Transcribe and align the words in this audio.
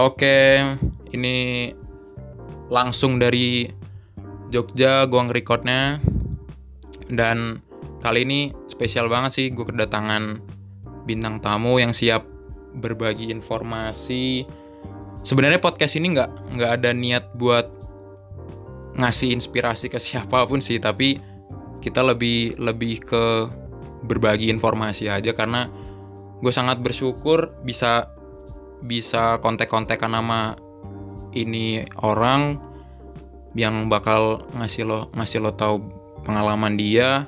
Oke, 0.00 0.56
ini 1.12 1.68
langsung 2.72 3.20
dari 3.20 3.68
Jogja 4.48 5.04
gua 5.04 5.28
nge-recordnya 5.28 6.00
dan 7.12 7.60
kali 8.00 8.24
ini 8.24 8.40
spesial 8.64 9.12
banget 9.12 9.36
sih 9.36 9.46
gue 9.52 9.60
kedatangan 9.60 10.40
bintang 11.04 11.44
tamu 11.44 11.76
yang 11.76 11.92
siap 11.92 12.24
berbagi 12.80 13.28
informasi. 13.28 14.48
Sebenarnya 15.20 15.60
podcast 15.60 16.00
ini 16.00 16.16
nggak 16.16 16.56
nggak 16.56 16.70
ada 16.80 16.96
niat 16.96 17.36
buat 17.36 17.68
ngasih 18.96 19.36
inspirasi 19.36 19.92
ke 19.92 20.00
siapa 20.08 20.48
pun 20.48 20.64
sih, 20.64 20.80
tapi 20.80 21.20
kita 21.84 22.00
lebih 22.00 22.56
lebih 22.56 23.04
ke 23.04 23.24
berbagi 24.08 24.48
informasi 24.48 25.12
aja 25.12 25.36
karena 25.36 25.68
gue 26.40 26.52
sangat 26.56 26.80
bersyukur 26.80 27.52
bisa 27.60 28.16
bisa 28.84 29.38
kontak-kontakan 29.40 30.12
nama 30.16 30.56
ini 31.36 31.86
orang 32.02 32.58
yang 33.54 33.90
bakal 33.90 34.46
ngasih 34.54 34.86
lo 34.86 34.98
ngasih 35.14 35.38
lo 35.42 35.50
tahu 35.54 35.82
pengalaman 36.22 36.78
dia. 36.78 37.26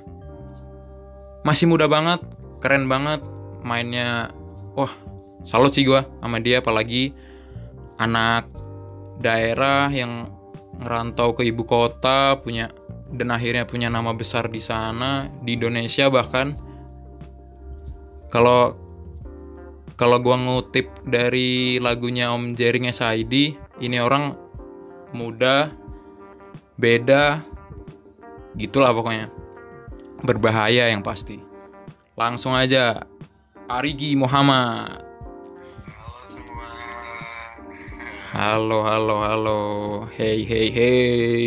Masih 1.42 1.66
muda 1.66 1.90
banget 1.90 2.22
keren 2.62 2.86
banget 2.86 3.22
mainnya 3.66 4.30
wah 4.78 4.90
salut 5.42 5.74
sih 5.74 5.82
gue 5.82 5.98
sama 6.22 6.38
dia 6.38 6.62
apalagi 6.62 7.10
anak 7.98 8.46
daerah 9.18 9.90
yang 9.90 10.30
ngerantau 10.78 11.34
ke 11.34 11.46
ibu 11.46 11.66
kota 11.66 12.38
punya 12.38 12.70
dan 13.12 13.28
akhirnya 13.28 13.68
punya 13.68 13.92
nama 13.92 14.16
besar 14.16 14.48
di 14.48 14.58
sana 14.58 15.28
di 15.44 15.54
Indonesia 15.54 16.08
bahkan. 16.08 16.56
Kalau 18.32 18.81
kalau 20.02 20.18
gua 20.18 20.34
ngutip 20.34 20.90
dari 21.06 21.78
lagunya 21.78 22.34
Om 22.34 22.58
Jering 22.58 22.90
SID 22.90 23.54
ini 23.78 24.02
orang 24.02 24.34
muda 25.14 25.70
beda 26.74 27.38
gitulah 28.58 28.90
pokoknya. 28.90 29.30
Berbahaya 30.26 30.90
yang 30.90 31.06
pasti. 31.06 31.38
Langsung 32.18 32.50
aja 32.58 33.06
Arigi 33.70 34.18
Muhammad. 34.18 35.06
Halo 35.86 36.26
semua. 36.26 36.66
halo 38.34 38.78
halo 38.82 39.16
halo. 39.22 39.60
Hey 40.18 40.42
hey 40.42 40.66
hey. 40.74 41.46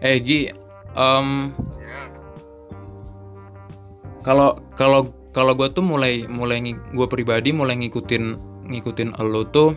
Eh 0.00 0.16
Gi 0.24 0.48
ya. 0.48 0.56
kalau 4.24 4.56
kalau 4.72 5.23
kalau 5.34 5.52
gue 5.52 5.66
tuh 5.68 5.82
mulai 5.82 6.24
mulai 6.24 6.62
gue 6.72 7.06
pribadi 7.10 7.50
mulai 7.50 7.74
ngikutin 7.76 8.24
ngikutin 8.70 9.18
lo 9.20 9.44
tuh 9.44 9.74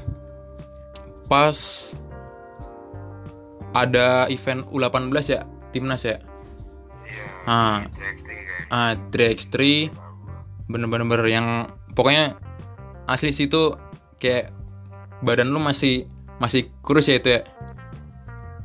pas 1.25 1.57
ada 3.73 4.25
event 4.31 4.63
U18 4.69 5.11
ya 5.27 5.41
timnas 5.69 6.01
ya 6.01 6.17
Iya. 7.03 7.25
Ah. 7.47 7.77
kayak. 7.87 8.67
ah 8.67 8.93
3x3 9.11 9.55
bener-bener 10.67 11.21
yang 11.25 11.47
pokoknya 11.95 12.35
asli 13.07 13.31
situ 13.31 13.75
kayak 14.19 14.51
badan 15.19 15.47
lu 15.47 15.59
masih 15.59 16.03
masih 16.37 16.67
kurus 16.83 17.07
ya 17.07 17.17
itu 17.17 17.31
ya 17.31 17.41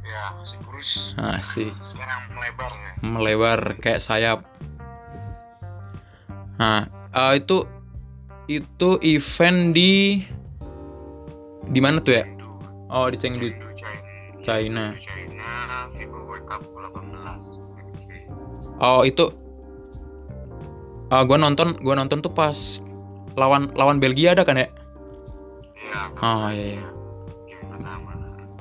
Ya, 0.03 0.25
masih 0.37 0.59
kurus. 0.61 0.91
asik 1.17 1.73
Sekarang 1.81 2.21
melebar 2.35 2.71
ya. 2.71 2.91
melebar 3.01 3.61
kayak 3.79 4.03
sayap. 4.03 4.39
Nah, 6.63 6.87
eh, 7.11 7.43
itu 7.43 7.67
itu 8.47 8.91
event 9.03 9.75
di 9.75 10.23
di 11.75 11.81
mana 11.83 11.99
tuh 11.99 12.23
ya? 12.23 12.25
Oh, 12.87 13.11
di 13.11 13.19
Chengdu, 13.19 13.51
China. 13.75 13.99
China. 14.47 14.85
Chengdu, 14.95 15.35
China, 15.35 15.91
FIBA 15.91 16.19
World 16.23 16.47
Cup 16.47 16.63
18. 16.71 17.59
TXT. 17.67 18.11
Oh, 18.79 19.03
itu 19.03 19.35
Ah, 21.13 21.29
gua 21.29 21.37
nonton, 21.37 21.77
gua 21.85 21.93
nonton 21.93 22.25
tuh 22.25 22.33
pas 22.33 22.81
lawan 23.37 23.69
lawan 23.77 24.01
Belgia 24.01 24.33
ada 24.33 24.49
kan 24.49 24.57
ya? 24.57 24.65
Iya. 25.77 26.01
Oh, 26.25 26.49
iya, 26.49 26.79
iya. 26.79 26.85
Game 27.45 27.69
pertama. 27.69 28.11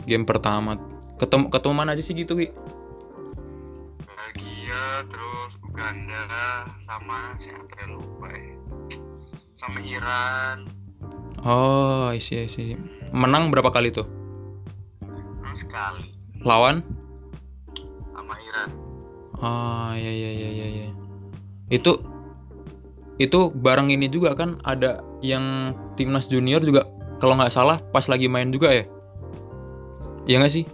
Game 0.04 0.26
pertama. 0.28 0.72
Ketemu 1.16 1.46
ketemu 1.48 1.74
mana 1.78 1.96
aja 1.96 2.04
sih 2.04 2.12
gitu, 2.12 2.36
Gi? 2.36 2.52
Terus 5.10 5.52
Uganda, 5.64 6.66
sama 6.84 7.36
siapa 7.38 7.74
ya 7.78 7.86
lupa 7.90 8.28
ya. 8.32 8.56
Sama 9.54 9.80
Iran. 9.82 10.70
Oh, 11.42 12.14
isi 12.14 12.46
isi. 12.46 12.78
Menang 13.12 13.50
berapa 13.50 13.74
kali 13.74 13.90
tuh? 13.90 14.06
Terus 15.42 15.68
sekali 15.68 16.14
Lawan? 16.42 16.82
sama 18.14 18.34
Iran. 18.42 18.70
Oh, 19.42 19.92
iya 19.98 20.12
iya 20.14 20.32
iya 20.32 20.50
iya 20.50 20.68
iya. 20.70 20.88
Itu 21.70 22.02
itu 23.22 23.54
bareng 23.54 23.94
ini 23.94 24.10
juga 24.10 24.34
kan 24.34 24.58
ada 24.66 25.06
yang 25.22 25.76
timnas 25.94 26.26
junior 26.26 26.62
juga 26.66 26.90
kalau 27.22 27.38
nggak 27.38 27.54
salah 27.54 27.78
pas 27.94 28.06
lagi 28.10 28.26
main 28.26 28.50
juga 28.50 28.74
ya? 28.74 28.86
Iya 30.26 30.42
nggak 30.42 30.54
sih? 30.54 30.66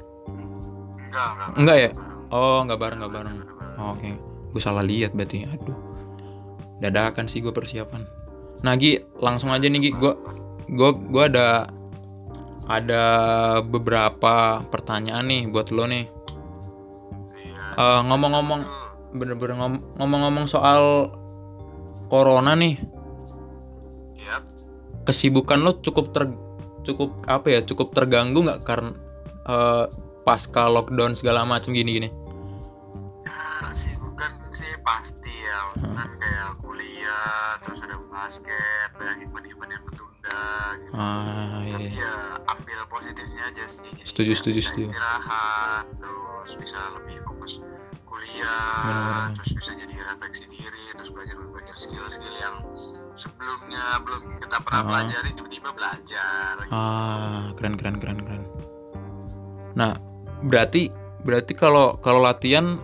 Enggak, 1.07 1.27
enggak. 1.35 1.49
Enggak 1.59 1.77
ya? 1.79 1.89
Oh, 2.31 2.59
nggak 2.63 2.79
bareng 2.79 2.99
nggak 3.03 3.13
bareng. 3.15 3.56
Oh, 3.77 3.93
Oke, 3.93 4.13
gue 4.53 4.61
salah 4.61 4.81
lihat 4.81 5.13
berarti. 5.13 5.45
Aduh, 5.45 5.77
dadakan 6.81 7.29
sih 7.29 7.45
gue 7.45 7.53
persiapan. 7.53 8.01
Nah, 8.65 8.73
Gi, 8.73 8.97
langsung 9.21 9.53
aja 9.53 9.69
nih 9.69 9.89
Gi, 9.89 9.91
gue 9.93 10.13
gue 10.67 10.89
gue 11.13 11.23
ada 11.29 11.69
ada 12.67 13.03
beberapa 13.63 14.65
pertanyaan 14.67 15.29
nih 15.29 15.41
buat 15.47 15.69
lo 15.69 15.85
nih. 15.85 16.05
Eh, 17.77 18.01
ngomong-ngomong 18.09 18.61
bener-bener 19.13 19.55
ngom- 19.55 19.85
ngomong-ngomong 20.01 20.45
soal 20.49 21.13
corona 22.09 22.57
nih 22.57 22.75
kesibukan 25.07 25.63
lo 25.63 25.79
cukup 25.79 26.11
ter 26.11 26.27
cukup 26.83 27.23
apa 27.23 27.47
ya 27.47 27.59
cukup 27.63 27.95
terganggu 27.95 28.43
nggak 28.43 28.67
karena 28.67 28.91
eh, 29.47 29.85
pasca 30.27 30.67
lockdown 30.67 31.15
segala 31.15 31.47
macam 31.47 31.71
gini-gini 31.71 32.09
Ya, 32.11 32.26
kesibukan 33.63 34.31
sih 34.49 34.73
pasti 34.81 35.33
ya 35.33 35.57
maksudnya 35.67 36.03
Hmm. 36.03 36.17
kayak 36.17 36.49
kuliah 36.57 37.31
terus 37.59 37.79
ada 37.81 37.97
basket 38.07 38.89
banyak 38.93 39.17
event-event 39.23 39.71
yang 39.71 39.83
ketunda 39.83 40.43
gitu 40.77 40.93
ah 40.93 41.59
iya, 41.59 41.71
tapi 41.71 41.87
iya. 41.87 42.01
ya 42.01 42.13
ambil 42.47 42.79
positifnya 42.87 43.43
aja 43.45 43.63
sih 43.65 43.91
Setuju, 44.01 44.27
kayak 44.27 44.39
setuju, 44.39 44.59
setuju. 44.61 44.87
istirahat 44.87 45.85
terus 45.93 46.51
bisa 46.57 46.79
lebih 46.93 47.17
fokus 47.23 47.51
kuliah 48.03 48.65
Benar-benar. 48.81 49.29
terus 49.35 49.51
bisa 49.53 49.71
jadi 49.73 49.95
refleksi 50.05 50.43
diri 50.47 50.85
terus 50.91 51.09
belajar 51.09 51.35
berbagai 51.37 51.75
skill-skill 51.77 52.35
yang 52.35 52.55
sebelumnya 53.13 53.83
belum 53.99 54.21
kita 54.39 54.57
pernah 54.59 54.79
Ah. 54.79 54.87
pelajari 54.87 55.29
tiba-tiba 55.31 55.69
belajar 55.71 56.51
gitu. 56.59 56.71
ah 56.71 57.45
keren 57.53 57.73
keren 57.75 57.95
keren 57.97 58.19
keren 58.21 58.43
nah 59.73 59.93
berarti 60.39 60.89
berarti 61.19 61.53
kalau 61.53 61.97
kalau 61.97 62.17
latihan 62.19 62.77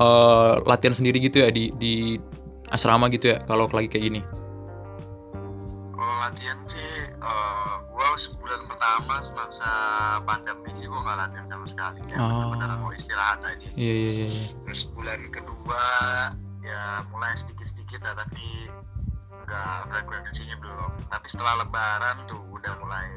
eh 0.00 0.52
latihan 0.64 0.96
sendiri 0.96 1.20
gitu 1.20 1.44
ya 1.44 1.52
di 1.52 1.68
di 1.76 2.16
asrama 2.68 3.12
gitu 3.12 3.30
ya 3.30 3.38
kalau 3.44 3.68
lagi 3.68 3.88
kayak 3.88 4.04
gini 4.08 4.22
Kalau 5.90 6.16
latihan 6.18 6.56
sih, 6.64 6.80
eh, 7.12 7.72
gua 7.92 8.08
sebulan 8.16 8.64
pertama 8.64 9.20
semasa 9.20 9.70
pandemi 10.24 10.72
sih 10.72 10.88
gua 10.88 11.04
nggak 11.04 11.18
latihan 11.20 11.46
sama 11.46 11.66
sekali. 11.68 12.00
Ya, 12.08 12.16
Oh. 12.16 12.56
benar 12.56 12.80
mau 12.80 12.88
istirahat 12.90 13.44
aja. 13.44 13.68
iya 13.76 13.92
iya 13.92 14.10
iya, 14.10 14.26
iya. 14.32 14.46
Terus 14.64 14.88
bulan 14.96 15.28
kedua 15.28 15.84
ya 16.64 17.04
mulai 17.12 17.36
sedikit-sedikit 17.36 18.00
lah, 18.00 18.16
tapi 18.16 18.72
nggak 19.44 19.76
frekuensinya 19.92 20.56
belum. 20.56 20.90
Tapi 21.12 21.26
setelah 21.28 21.60
Lebaran 21.60 22.16
tuh 22.24 22.40
udah 22.48 22.72
mulai, 22.80 23.08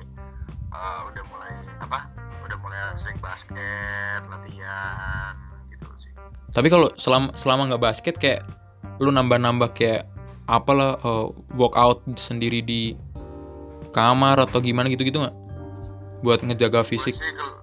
eh, 0.52 1.00
udah 1.08 1.24
mulai 1.32 1.54
apa? 1.80 2.00
Udah 2.44 2.58
mulai 2.60 2.80
sering 3.00 3.20
basket, 3.24 4.28
latihan 4.28 5.40
sih. 5.96 6.12
Tapi 6.52 6.68
kalau 6.68 6.94
selama 6.96 7.34
selama 7.34 7.74
nggak 7.74 7.84
basket 7.84 8.16
kayak 8.18 8.42
lu 9.02 9.10
nambah-nambah 9.10 9.74
kayak 9.74 10.06
apalah 10.46 10.98
eh, 10.98 11.26
workout 11.54 12.04
sendiri 12.16 12.62
di 12.62 12.94
kamar 13.90 14.42
atau 14.44 14.60
gimana 14.60 14.90
gitu-gitu 14.90 15.22
nggak? 15.22 15.36
Buat 16.22 16.46
ngejaga 16.46 16.82
fisik. 16.82 17.16
Gua 17.16 17.26
sih 17.26 17.34
kalau 17.36 17.56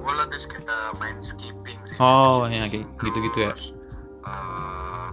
gua 0.00 0.12
lebih 0.22 0.38
suka 0.38 0.58
main 0.96 1.16
skipping 1.18 1.78
sih. 1.84 1.96
Oh, 1.98 2.46
ya 2.46 2.68
kayak 2.68 2.86
gitu-gitu 3.00 3.38
ya. 3.42 3.52
Eh, 4.26 5.08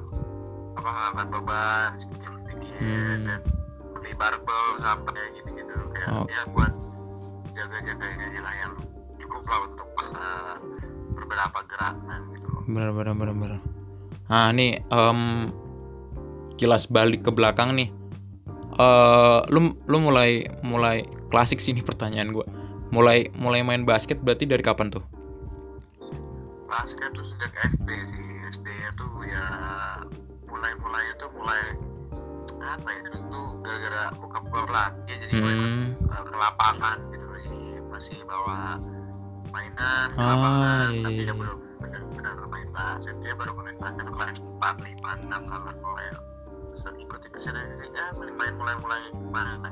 apa 0.74 0.90
ngangkat 0.90 1.28
beban 1.32 1.92
sedikit 1.96 2.32
sedikit 2.44 2.76
Hmm. 2.84 3.24
dan 3.24 3.42
beli 3.96 4.12
barbel 4.20 4.66
sampai 4.84 5.12
kayak 5.16 5.32
gitu 5.40 5.50
gitu 5.56 5.74
kayak 5.96 6.10
Oh. 6.12 6.26
ya 6.28 6.42
buat 6.52 6.74
jaga 7.54 7.78
jaga 7.86 8.06
ini 8.12 8.24
aja 8.28 8.40
lah 8.44 8.54
yang 8.60 8.74
cukup 9.16 9.44
lah 9.48 9.60
untuk 9.64 9.88
beberapa 11.14 11.60
gerakan 11.70 12.20
gitu 12.34 12.48
loh. 12.50 12.64
Bener 12.66 12.90
bener 12.92 13.14
bener 13.14 13.36
bener. 13.38 13.60
Nah 14.28 14.50
nih 14.52 14.82
em, 14.90 15.20
kilas 16.58 16.90
balik 16.90 17.24
ke 17.26 17.32
belakang 17.32 17.74
nih. 17.78 17.90
eh 18.74 19.40
lu 19.54 19.78
lu 19.86 19.98
mulai 20.02 20.50
mulai 20.66 21.06
klasik 21.30 21.62
sih 21.62 21.78
ini 21.78 21.86
pertanyaan 21.86 22.34
gua 22.34 22.42
mulai 22.90 23.30
mulai 23.38 23.62
main 23.62 23.86
basket 23.86 24.18
berarti 24.18 24.50
dari 24.50 24.66
kapan 24.66 24.90
tuh 24.90 25.06
basket 26.66 27.10
tuh 27.14 27.22
sejak 27.22 27.54
SD 27.70 27.90
sih 28.10 28.26
SD 28.50 28.68
tuh 28.98 29.14
ya 29.30 29.46
mulai 30.50 30.74
mulai 30.82 31.04
itu 31.10 31.26
mulai 31.38 31.62
apa 32.62 32.90
ya 32.90 33.02
itu 33.14 33.40
gara-gara 33.66 34.04
buka 34.18 34.38
buka 34.46 34.62
pelatih 34.66 35.16
jadi 35.22 35.34
gue 35.38 35.54
hmm. 35.54 35.86
uh, 36.10 36.24
ke 36.26 36.36
lapangan 36.38 36.98
gitu 37.14 37.26
jadi 37.46 37.62
masih 37.94 38.18
bawa 38.30 38.78
mainan 39.54 40.08
Ah, 40.18 40.26
lapangan 40.34 40.90
iya, 40.90 41.04
tapi 41.06 41.14
iya, 41.14 41.22
dia 41.22 41.26
iya. 41.30 41.34
belum 41.38 41.58
benar-benar 41.78 42.36
main 42.50 42.70
basket. 42.74 43.16
Dia 43.22 43.34
baru 43.38 43.52
main 43.62 43.78
basket 43.78 44.08
kelas 44.10 44.38
4, 44.42 44.82
5, 44.82 45.30
6 45.30 45.50
kalau 45.50 45.74
mulai 45.86 46.08
ikut 46.74 47.22
ikut 47.30 47.40
sih 47.40 47.88
ya 47.94 48.06
main 48.18 48.54
mulai 48.58 48.76
mulai 48.82 49.02
mana 49.30 49.70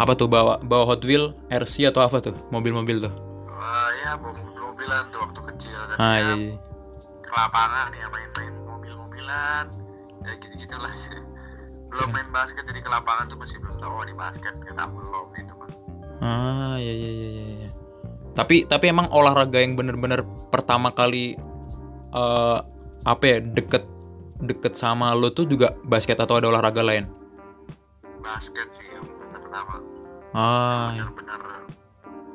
apa 0.00 0.16
tuh 0.16 0.30
bawa 0.30 0.56
bawa 0.64 0.88
Hot 0.88 1.02
Wheel 1.04 1.36
RC 1.52 1.92
atau 1.92 2.00
apa 2.00 2.24
tuh 2.24 2.32
mobil-mobil 2.48 3.04
tuh? 3.04 3.12
Wah 3.44 3.90
ya 4.00 4.16
mobil-mobilan 4.16 5.04
tuh 5.12 5.20
waktu 5.20 5.40
kecil 5.52 5.76
kan. 5.92 5.96
Ah 6.00 6.16
ya, 6.16 6.32
iya, 6.32 6.34
iya. 6.40 6.56
ke 7.20 7.32
lapangan 7.36 7.92
ya 7.92 8.06
main-main 8.08 8.54
mobil-mobilan 8.64 9.64
ya 10.24 10.32
gitu 10.40 10.54
gitulah 10.56 10.94
belum 11.92 12.08
main 12.16 12.28
basket 12.32 12.64
jadi 12.64 12.80
ke 12.80 12.88
lapangan 12.88 13.28
tuh 13.28 13.36
masih 13.36 13.60
belum 13.60 13.76
tahu 13.76 13.92
oh 13.92 14.04
di 14.08 14.14
basket 14.16 14.54
kita 14.64 14.84
belum 14.88 15.26
gitu 15.36 15.52
mah 15.58 15.70
ah 16.24 16.74
iya 16.80 16.92
iya 16.96 17.10
iya 17.10 17.28
iya, 17.28 17.46
iya 17.60 17.70
tapi 18.30 18.64
tapi 18.64 18.88
emang 18.88 19.10
olahraga 19.10 19.58
yang 19.58 19.74
bener-bener 19.74 20.22
pertama 20.48 20.90
kali 20.90 21.34
eh 22.10 22.58
apa 23.00 23.24
ya 23.24 23.38
deket 23.40 23.84
deket 24.38 24.74
sama 24.74 25.12
lo 25.12 25.30
tuh 25.30 25.44
juga 25.44 25.76
basket 25.82 26.16
atau 26.16 26.36
ada 26.36 26.48
olahraga 26.48 26.80
lain 26.80 27.08
basket 28.20 28.68
sih 28.70 28.86
yang 28.86 29.04
pertama 29.32 29.74
ah 30.32 30.92
iya. 30.92 31.04
benar-benar 31.10 31.40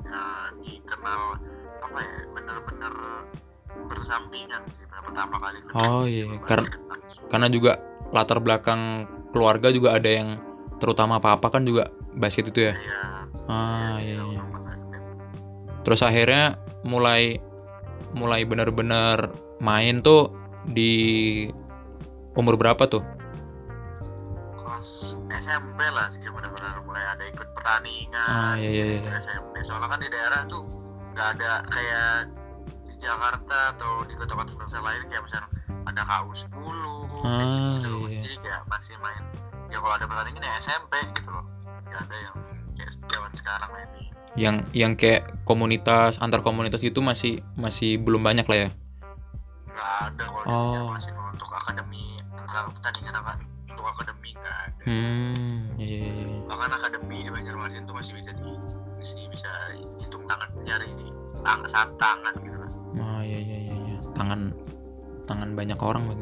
ya 0.04 0.24
dikenal 0.60 1.22
apa 1.82 1.98
ya 2.02 2.14
benar-benar 2.32 2.94
bersampingan 3.86 4.62
sih 4.72 4.84
pertama 4.86 5.36
kali 5.38 5.58
Oh, 5.76 6.04
iya. 6.04 6.26
basket. 6.26 6.46
Karena- 6.46 6.72
karena 7.30 7.48
juga 7.48 7.72
latar 8.10 8.40
belakang 8.40 8.82
keluarga 9.30 9.70
juga 9.70 9.94
ada 9.94 10.08
yang 10.08 10.40
terutama 10.78 11.20
papa 11.20 11.48
kan 11.50 11.64
juga 11.64 11.88
basket 12.12 12.50
itu 12.50 12.60
ya 12.66 12.74
Iya, 12.74 13.02
ah 13.46 13.98
iya, 14.00 14.20
iya 14.22 14.24
iya. 14.34 14.42
Terus 15.86 16.02
akhirnya 16.02 16.58
mulai 16.84 17.38
mulai 18.12 18.42
bener-bener 18.44 19.30
main 19.62 20.02
tuh 20.02 20.34
di 20.66 21.46
umur 22.34 22.58
berapa 22.58 22.84
tuh? 22.90 23.04
Kelas 24.58 25.16
SMP 25.30 25.80
lah 25.88 26.10
sih 26.10 26.20
benar-benar 26.26 26.82
mulai 26.84 27.06
ada 27.06 27.24
ikut 27.24 27.48
pertandingan 27.54 28.28
ah 28.28 28.54
iya 28.58 28.70
iya 28.72 28.86
iya. 29.00 29.10
SMP 29.22 29.62
soalnya 29.62 29.88
kan 29.88 30.00
di 30.02 30.10
daerah 30.10 30.42
tuh 30.50 30.64
nggak 31.14 31.28
ada 31.38 31.52
kayak 31.70 32.28
di 32.84 32.94
Jakarta 32.98 33.78
atau 33.78 34.04
di 34.04 34.14
kota-kota 34.16 34.52
besar 34.58 34.82
lain 34.82 35.06
kayak 35.08 35.24
misalnya 35.24 35.50
ada 35.86 36.02
KU 36.02 36.32
10 36.34 36.50
Ah, 37.26 37.82
gitu. 37.82 38.06
iya. 38.06 38.22
jadi 38.22 38.38
kayak 38.38 38.62
masih 38.70 38.94
main. 39.02 39.24
Ya 39.70 39.82
kalau 39.82 39.96
ada 39.98 40.06
pertandingan 40.06 40.44
ya 40.44 40.54
SMP 40.60 40.94
gitu 41.14 41.30
loh. 41.30 41.46
Nggak 41.88 42.02
ada 42.06 42.18
yang 42.22 42.36
kayak 42.76 42.92
zaman 43.10 43.32
sekarang 43.34 43.70
main 43.72 43.90
di 43.98 44.04
yang 44.36 44.64
yang 44.76 45.00
kayak 45.00 45.32
komunitas 45.48 46.20
antar 46.20 46.44
komunitas 46.44 46.84
gitu 46.84 47.00
masih 47.00 47.40
masih 47.56 48.00
belum 48.00 48.22
banyak 48.24 48.46
lah 48.48 48.58
ya? 48.58 48.70
Nggak 49.72 49.92
ada 50.12 50.24
kalau 50.28 50.44
Oh. 50.46 50.96
Kalau 50.96 51.32
untuk 51.34 51.50
akademi 51.52 52.20
kalau 52.46 52.70
pertandingan 52.72 53.16
akan 53.20 53.38
untuk 53.72 53.86
akademi 53.88 54.30
nggak 54.36 54.58
ada. 54.70 54.84
Hmm 54.86 55.36
iya 55.76 55.98
iya 56.08 56.12
iya 56.14 56.38
bahkan 56.48 56.72
akademi 56.72 57.26
di 57.26 57.30
Banjarmasin 57.30 57.84
tuh 57.84 57.96
masih 57.98 58.14
bisa 58.16 58.32
di 58.32 58.52
masih 58.98 59.28
bisa 59.30 59.50
hitung 60.00 60.24
tangan 60.26 60.50
di 60.64 61.08
tangan 61.44 61.68
saat 61.70 61.90
tangan 62.00 62.34
gitu 62.42 62.58
kan 62.58 62.72
oh 62.96 63.22
iya 63.22 63.40
iya 63.44 63.58
iya, 63.70 63.76
iya. 63.76 63.96
tangan 64.16 64.40
tangan 65.28 65.50
banyak 65.54 65.80
orang 65.82 66.04
bang 66.10 66.22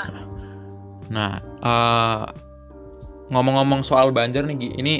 nah 1.14 1.32
eh, 1.42 2.24
ngomong-ngomong 3.30 3.86
soal 3.86 4.10
Banjar 4.10 4.42
nih 4.50 4.74
ini 4.74 4.94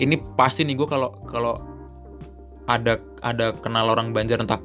ini 0.00 0.16
pasti 0.38 0.64
nih 0.64 0.76
gue 0.78 0.88
kalau 0.88 1.10
kalau 1.26 1.58
ada 2.70 3.02
ada 3.20 3.52
kenal 3.58 3.90
orang 3.90 4.14
Banjar 4.14 4.40
entah 4.40 4.62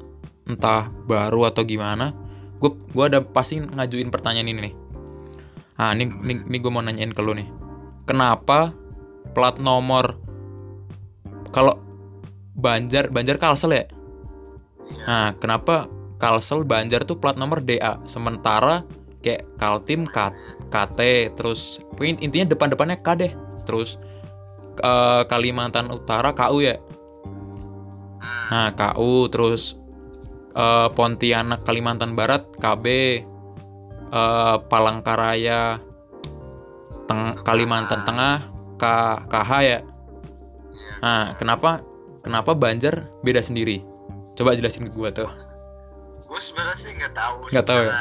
entah 0.48 0.88
baru 1.04 1.50
atau 1.52 1.66
gimana 1.66 2.14
gue 2.58 2.70
gua 2.90 3.06
ada 3.06 3.22
pasti 3.22 3.62
ngajuin 3.62 4.10
pertanyaan 4.10 4.50
ini 4.50 4.60
nih. 4.70 4.74
Ah 5.78 5.94
ini 5.94 6.10
ini, 6.10 6.42
ini 6.42 6.56
gue 6.58 6.72
mau 6.74 6.82
nanyain 6.82 7.14
ke 7.14 7.22
lu 7.22 7.38
nih. 7.38 7.46
Kenapa 8.02 8.74
plat 9.30 9.62
nomor 9.62 10.18
kalau 11.54 11.78
Banjar 12.58 13.14
Banjar 13.14 13.38
Kalsel 13.38 13.78
ya? 13.78 13.84
Nah, 15.06 15.30
kenapa 15.38 15.86
Kalsel 16.18 16.66
Banjar 16.66 17.06
tuh 17.06 17.22
plat 17.22 17.38
nomor 17.38 17.62
DA, 17.62 18.02
sementara 18.10 18.82
kayak 19.22 19.46
Kaltim 19.54 20.02
KT, 20.66 20.98
terus 21.38 21.78
intinya 22.02 22.50
depan-depannya 22.50 22.98
K 22.98 23.08
deh. 23.14 23.32
Terus 23.62 24.02
eh, 24.78 25.22
Kalimantan 25.26 25.90
Utara 25.90 26.32
KU 26.32 26.62
ya. 26.62 26.76
Nah, 28.48 28.72
KU 28.72 29.28
terus 29.28 29.76
eh, 30.56 30.88
Pontianak 30.94 31.62
Kalimantan 31.66 32.16
Barat 32.16 32.48
KB, 32.56 32.84
eh, 34.12 34.56
Palangkaraya 34.70 35.78
Teng 37.08 37.40
Kalimantan 37.44 38.04
Tengah 38.04 38.36
K 38.78 38.84
KH 39.26 39.50
ya. 39.50 39.60
iya 39.62 39.78
Nah, 40.98 41.34
kenapa 41.38 41.82
kenapa 42.22 42.54
Banjar 42.58 43.06
beda 43.22 43.38
sendiri? 43.42 43.82
Coba 44.34 44.54
jelasin 44.54 44.86
ke 44.86 44.92
gua 44.94 45.10
tuh. 45.10 45.30
gue 46.28 46.40
sebenarnya 46.44 46.76
sih 46.76 46.92
nggak 46.92 47.14
tahu 47.16 47.48
Nggak 47.48 47.66
tahu 47.66 47.80
ya? 47.88 47.92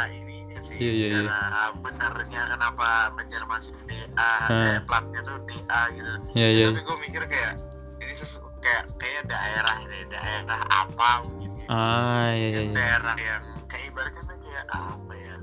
Sih 0.78 0.84
Iya, 0.84 0.92
iya, 0.94 1.08
iya. 1.08 1.22
secara 1.26 1.42
benarnya 1.76 2.42
kenapa 2.48 2.88
Banjarmasin 3.12 3.76
DA 3.84 4.06
Hah. 4.16 4.48
kayak 4.48 4.82
platnya 4.86 5.20
tuh 5.22 5.38
DA 5.44 5.82
gitu 5.92 6.12
Iya, 6.34 6.48
iya. 6.48 6.66
tapi 6.70 6.82
gue 6.82 6.98
mikir 7.04 7.24
kayak 7.26 7.54
ini 7.98 8.14
sesu 8.14 8.40
kayak 8.58 8.84
kayak 8.96 9.24
daerah 9.26 9.76
ini 9.82 10.00
daerah 10.08 10.62
apa 10.64 11.10
gitu 11.36 11.64
Ah, 11.68 12.32
iya 12.32 12.48
iya 12.64 12.72
daerah 12.72 13.16
yang 13.16 13.44
kayak 13.66 13.86
ibaratnya 13.88 14.22
kayak 14.24 14.66
apa 14.70 15.14
ya 15.14 15.36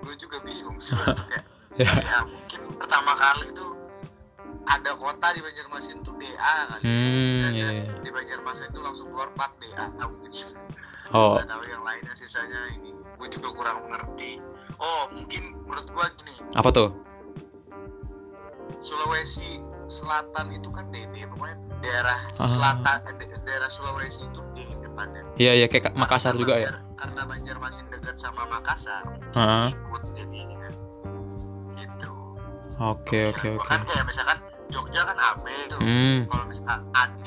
gue 0.00 0.14
juga 0.16 0.36
bingung 0.40 0.78
sih 0.78 0.92
kayak 1.30 1.44
Ya. 1.74 1.90
ya 1.90 2.22
mungkin 2.22 2.70
pertama 2.78 3.18
kali 3.18 3.50
tuh 3.50 3.74
ada 4.64 4.94
kota 4.94 5.26
di 5.28 5.42
Banjarmasin 5.42 5.98
tuh 6.00 6.14
DA 6.14 6.38
kan 6.70 6.78
Hmm, 6.78 7.42
Dan 7.42 7.52
iya, 7.52 7.66
iya. 7.74 7.84
di 7.98 8.08
Banjarmasin 8.08 8.70
tuh 8.70 8.78
langsung 8.80 9.10
keluar 9.10 9.26
plat 9.34 9.50
DA 9.58 9.90
mungkin 9.98 10.54
Oh, 11.10 11.34
Nggak 11.34 11.46
tahu 11.48 11.62
yang 11.66 11.82
lainnya 11.82 12.14
sisanya 12.14 12.58
ini 12.72 12.94
gue 13.14 13.28
juga 13.30 13.48
kurang 13.52 13.76
mengerti 13.84 14.40
oh 14.76 15.06
mungkin 15.08 15.42
menurut 15.62 15.86
gue 15.86 16.06
gini 16.16 16.32
apa 16.52 16.70
tuh? 16.70 16.90
Sulawesi 18.78 19.60
Selatan 19.86 20.48
itu 20.50 20.68
kan 20.68 20.88
DD 20.88 21.28
pokoknya 21.28 21.56
daerah 21.78 22.16
Ah. 22.34 22.48
selatan 22.48 22.98
eh, 23.04 23.14
da- 23.18 23.42
daerah 23.42 23.68
Sulawesi 23.68 24.24
itu 24.24 24.40
D 24.52 24.64
depannya 24.78 25.20
Iya 25.36 25.52
iya 25.54 25.66
kayak 25.66 25.84
Ka- 25.84 25.94
Makassar 25.94 26.32
Karena 26.32 26.40
juga 26.40 26.54
ya. 26.54 26.70
Banjar- 26.70 26.84
karena 26.96 27.22
Banjarmasin 27.22 27.86
dekat 27.88 28.16
sama 28.16 28.42
Makassar 28.46 29.04
Heeh. 29.30 29.66
ikut 29.70 30.02
jadinya 30.10 30.68
gitu 31.76 32.10
Oke 32.74 33.20
oke 33.28 33.46
Ya, 33.46 33.54
oke. 33.54 33.68
kan 33.68 33.80
kayak 33.84 34.04
misalkan 34.04 34.38
Jogja 34.66 35.00
kan 35.04 35.16
AB 35.22 35.44
tuh 35.68 35.78
Hmm. 35.78 36.18
kalau 36.26 36.44
misalkan 36.46 36.80
AD 36.92 37.24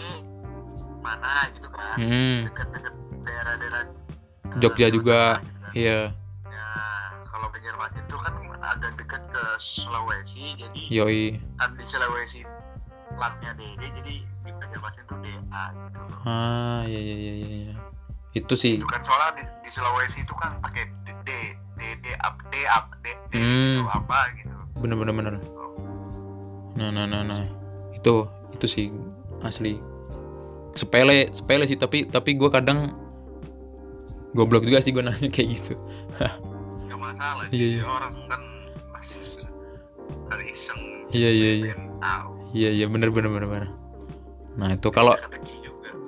mana 0.99 1.31
gitu 1.51 1.67
kan 1.69 1.95
Hmm. 1.95 2.37
dekat-dekat 2.43 2.93
daerah-daerah 3.21 3.81
Jogja 4.57 4.87
juga. 4.89 5.21
gitu 5.37 5.56
Iya. 5.77 5.99
Ya, 6.49 6.67
kalau 7.29 7.53
Banjarmasin 7.53 8.01
itu 8.01 8.17
kan 8.17 8.33
agak 8.65 8.97
dekat 8.97 9.21
ke 9.29 9.43
Sulawesi, 9.61 10.57
jadi 10.57 10.81
Yoi. 10.89 11.37
kan 11.61 11.77
di 11.77 11.85
Sulawesi 11.85 12.41
platnya 13.13 13.53
DD, 13.53 13.81
jadi 14.01 14.13
di 14.25 14.51
Banjarmasin 14.57 15.05
itu 15.05 15.15
DA 15.21 15.63
gitu. 15.77 16.01
Ah, 16.25 16.81
iya 16.89 16.97
iya 16.97 17.15
iya 17.15 17.33
iya. 17.37 17.47
iya. 17.69 17.75
Itu 18.33 18.57
sih. 18.57 18.81
Itu 18.81 18.89
kan 18.89 19.05
soalnya 19.05 19.37
di, 19.37 19.43
di 19.61 19.69
Sulawesi 19.69 20.19
itu 20.25 20.33
kan 20.33 20.57
pakai 20.65 20.89
D, 21.05 21.13
D, 21.21 21.29
D, 21.77 21.81
D, 22.01 22.05
up, 22.25 22.35
D, 22.49 22.53
up, 22.65 22.85
D, 23.05 23.13
D, 23.29 23.33
Hmm. 23.37 23.85
gitu, 23.85 23.89
apa 23.93 24.19
gitu. 24.33 24.55
Bener 24.81 24.95
bener 24.97 25.13
bener. 25.13 25.33
Nah 26.73 26.89
nah 26.89 27.05
nah 27.05 27.21
nah. 27.21 27.45
Itu 27.93 28.25
itu 28.49 28.65
sih 28.65 28.85
asli. 29.45 29.77
Sepele 30.73 31.29
sepele 31.33 31.65
sih 31.65 31.77
tapi 31.77 32.05
tapi 32.05 32.33
gue 32.33 32.49
kadang 32.49 32.93
goblok 34.31 34.63
juga 34.63 34.79
sih 34.79 34.91
gue 34.91 35.03
nanya 35.03 35.29
kayak 35.29 35.47
gitu. 35.55 35.73
Gak 36.17 36.97
masalah 36.97 37.45
Iya, 37.49 37.53
sih, 37.53 37.69
iya. 37.77 37.83
orang 37.85 38.13
kan 38.27 38.41
masih 38.91 39.19
kali 40.27 40.45
iseng. 40.51 40.81
Iya 41.09 41.29
iya 41.31 41.51
iya. 41.63 41.73
Iya 42.51 42.69
iya 42.73 42.85
bener 42.87 43.11
bener 43.11 43.29
bener 43.29 43.47
bener. 43.47 43.69
Nah 44.57 44.69
itu 44.73 44.89
kalau 44.89 45.13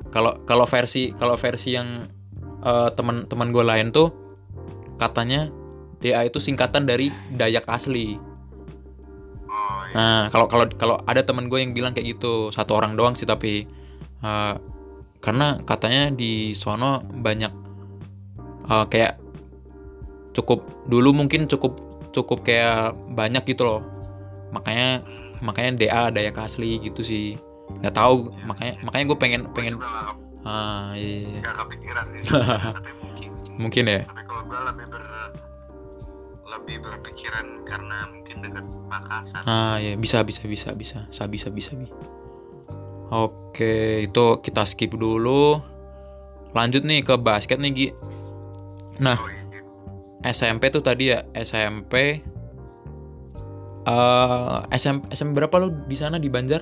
kalau 0.10 0.34
kalau 0.44 0.66
versi 0.66 1.14
kalau 1.14 1.36
versi 1.36 1.76
yang 1.76 2.08
eh, 2.60 2.90
teman-teman 2.94 3.50
gue 3.50 3.64
lain 3.64 3.88
tuh 3.92 4.10
katanya 4.98 5.48
DA 6.00 6.24
itu 6.24 6.40
singkatan 6.40 6.84
dari 6.84 7.12
Dayak 7.30 7.68
asli. 7.68 8.16
iya. 8.16 9.96
Nah, 9.96 10.22
kalau 10.30 10.46
kalau 10.46 10.66
kalau 10.78 10.96
ada 11.04 11.26
temen 11.26 11.50
gue 11.50 11.60
yang 11.60 11.74
bilang 11.74 11.92
kayak 11.92 12.16
gitu, 12.16 12.54
satu 12.54 12.78
orang 12.78 12.94
doang 12.94 13.18
sih 13.18 13.26
tapi 13.26 13.66
eh, 14.20 14.54
karena 15.20 15.60
katanya 15.68 16.12
di 16.12 16.56
sono 16.56 17.04
banyak 17.04 17.52
eh, 18.70 18.86
kayak 18.88 19.18
cukup 20.34 20.64
dulu 20.86 21.12
mungkin 21.12 21.50
cukup 21.50 21.78
cukup 22.14 22.46
kayak 22.46 22.94
banyak 23.14 23.44
gitu 23.50 23.66
loh. 23.66 23.82
Makanya 24.54 25.04
makanya 25.44 25.72
DA 25.78 26.02
daya 26.14 26.32
asli 26.36 26.80
gitu 26.80 27.02
sih. 27.04 27.38
nggak 27.70 27.94
tahu 27.94 28.34
makanya 28.50 28.82
makanya 28.82 29.06
gue 29.14 29.18
pengen 29.22 29.42
pengen 29.54 29.78
ah 30.42 30.90
iya, 30.98 31.22
iya. 31.22 31.40
nggak 31.46 31.56
kepikiran 31.62 32.06
sih 32.18 32.22
sebenarnya, 32.26 32.74
tapi 32.82 32.92
mungkin 32.98 33.30
mungkin 33.62 33.84
ya. 33.86 34.02
tapi 34.10 34.22
kalau 34.26 34.44
gue 34.50 34.60
lebih 34.74 34.86
ber 34.90 35.04
lebih 36.50 36.76
berpikiran 36.82 37.46
karena 37.70 37.98
mungkin 38.10 38.36
dekat 38.42 38.66
Makassar 38.90 39.42
Ah 39.46 39.78
ya 39.78 39.94
bisa 40.02 40.26
bisa 40.26 40.50
bisa 40.50 40.74
bisa 40.74 41.06
sabi 41.14 41.38
sabi 41.38 41.62
sabi. 41.62 41.86
Oke 43.14 44.06
itu 44.06 44.26
kita 44.42 44.66
skip 44.66 44.98
dulu. 44.98 45.62
Lanjut 46.58 46.82
nih 46.82 47.06
ke 47.06 47.14
basket 47.22 47.62
nih 47.62 47.72
Gi. 47.74 47.88
Nah. 49.00 49.18
SMP 50.20 50.68
tuh 50.68 50.84
tadi 50.84 51.16
ya 51.16 51.24
SMP. 51.32 52.20
eh 53.88 54.58
SMP 54.76 55.08
SMP 55.10 55.32
berapa 55.40 55.56
lu 55.58 55.72
di 55.88 55.96
sana 55.96 56.20
di 56.20 56.28
Banjar? 56.28 56.62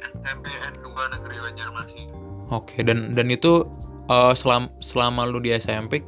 SMPN 0.00 0.72
2 0.80 1.12
Negeri 1.14 1.36
Banjarmasin 1.36 2.08
Oke 2.48 2.80
dan 2.80 3.12
dan 3.12 3.28
itu 3.28 3.68
eh 4.08 4.32
selam, 4.32 4.72
selama 4.80 5.28
lu 5.28 5.38
di 5.38 5.52
SMP 5.52 6.00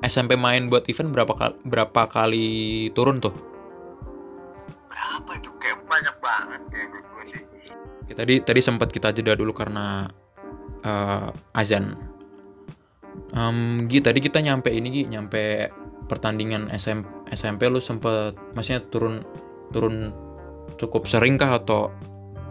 SMP 0.00 0.38
main 0.38 0.70
buat 0.70 0.86
event 0.86 1.10
berapa 1.10 1.32
kali 1.34 1.54
berapa 1.66 2.02
kali 2.06 2.46
turun 2.94 3.18
tuh? 3.18 3.34
berapa 4.86 5.30
itu 5.34 5.50
kayak 5.58 5.78
banyak 5.82 6.16
banget 6.22 6.60
kayak 6.70 6.88
gue 6.94 7.24
sih 7.26 7.42
Ya, 8.06 8.14
tadi 8.14 8.38
tadi 8.38 8.60
sempat 8.62 8.94
kita 8.94 9.10
jeda 9.10 9.34
dulu 9.34 9.50
karena 9.50 10.06
eh, 10.80 11.28
azan. 11.52 11.98
Em, 13.34 13.88
Gi 13.90 13.98
tadi 13.98 14.18
kita 14.22 14.38
nyampe 14.38 14.70
ini 14.70 14.88
Gi 14.92 15.02
nyampe 15.10 15.70
pertandingan 16.06 16.70
SM, 16.70 17.26
SMP 17.34 17.66
lu 17.66 17.82
sempet 17.82 18.38
maksudnya 18.54 18.86
turun 18.86 19.26
turun 19.74 20.14
cukup 20.78 21.10
sering 21.10 21.34
kah 21.34 21.58
atau 21.58 21.90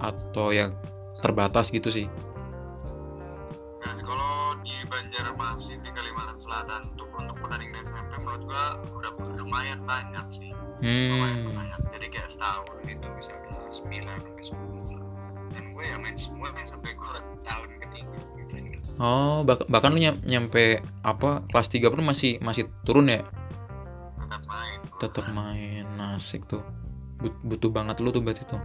atau 0.04 0.52
yang 0.52 0.76
terbatas 1.24 1.72
gitu 1.72 1.88
sih? 1.88 2.12
Nah, 3.80 3.96
kalau 4.04 4.60
di 4.62 4.76
Banjarmasin 4.92 5.80
di 5.80 5.90
Kalimantan 5.96 6.36
Selatan 6.36 6.82
untuk 6.92 7.08
untuk 7.16 7.36
pertandingan 7.40 7.88
SMP 7.88 8.12
menurut 8.20 8.44
gua 8.44 8.66
udah 8.92 9.12
lumayan 9.40 9.80
banyak 9.88 10.26
sih. 10.30 10.52
Lumayan 10.84 11.48
Hmm. 11.48 11.56
banyak. 11.56 11.80
Jadi 11.96 12.06
kayak 12.12 12.30
setahun 12.36 12.76
itu 12.84 13.08
bisa 13.16 13.34
9 13.72 14.04
sampai 14.04 14.44
10. 14.44 15.00
Dan 15.56 15.64
gue 15.72 15.84
ya 15.88 15.96
main 15.96 16.18
semua 16.20 16.52
main 16.52 16.68
sampai 16.68 16.92
gua 17.00 17.24
tahun 17.40 17.68
gitu. 17.80 17.85
Oh 18.96 19.44
bak- 19.44 19.68
bahkan 19.68 19.92
lu 19.92 20.00
nyam- 20.00 20.24
nyampe 20.24 20.80
apa 21.04 21.44
kelas 21.52 21.68
3 21.68 21.92
pun 21.92 22.00
masih 22.00 22.40
masih 22.40 22.72
turun 22.82 23.12
ya? 23.12 23.28
Tetap 24.16 24.42
main. 24.46 24.80
Tetap 24.98 25.26
main 25.30 25.86
asik 26.16 26.48
tuh. 26.48 26.64
But- 27.20 27.44
butuh 27.44 27.72
banget 27.72 28.00
lu 28.00 28.10
tuh 28.10 28.24
berarti 28.24 28.48
tuh. 28.48 28.64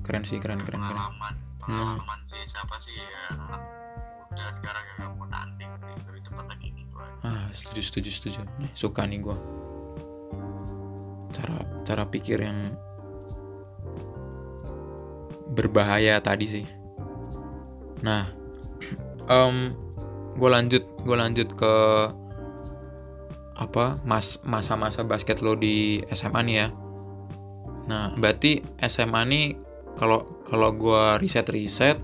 Keren 0.00 0.24
sih 0.24 0.40
keren 0.40 0.64
keren 0.64 0.80
keren. 0.80 0.96
pengalaman 0.96 1.34
pengalaman 1.60 2.18
sih 2.24 2.40
siapa 2.48 2.80
sih 2.80 2.96
ya 2.96 3.28
muda 3.36 4.46
sekarang 4.56 4.84
nggak 4.96 5.10
mau 5.12 5.26
tanding 5.28 5.68
sih 5.76 5.92
lebih 6.08 6.22
tepat 6.24 6.44
lagi 6.48 6.68
gitu 6.72 6.96
aja. 6.96 7.16
Ah, 7.20 7.46
setuju 7.52 7.82
setuju 7.84 8.10
setuju. 8.10 8.40
Nih, 8.56 8.72
suka 8.72 9.04
nih 9.04 9.20
gua. 9.20 9.36
Cara 11.28 11.60
cara 11.84 12.08
pikir 12.08 12.40
yang 12.40 12.72
berbahaya 15.50 16.16
tadi 16.20 16.46
sih. 16.48 16.64
Nah, 18.02 18.30
em 19.32 19.74
gue 20.38 20.48
lanjut 20.48 20.84
gue 21.02 21.16
lanjut 21.18 21.48
ke 21.52 21.74
apa 23.58 23.98
mas 24.06 24.38
masa-masa 24.46 25.02
basket 25.02 25.42
lo 25.42 25.58
di 25.58 25.98
SMA 26.14 26.40
nih 26.46 26.56
ya. 26.62 26.68
Nah, 27.88 28.14
berarti 28.14 28.62
SMA 28.78 29.20
nih 29.26 29.44
kalau 29.98 30.22
kalau 30.46 30.70
gua 30.70 31.18
riset-riset 31.18 31.98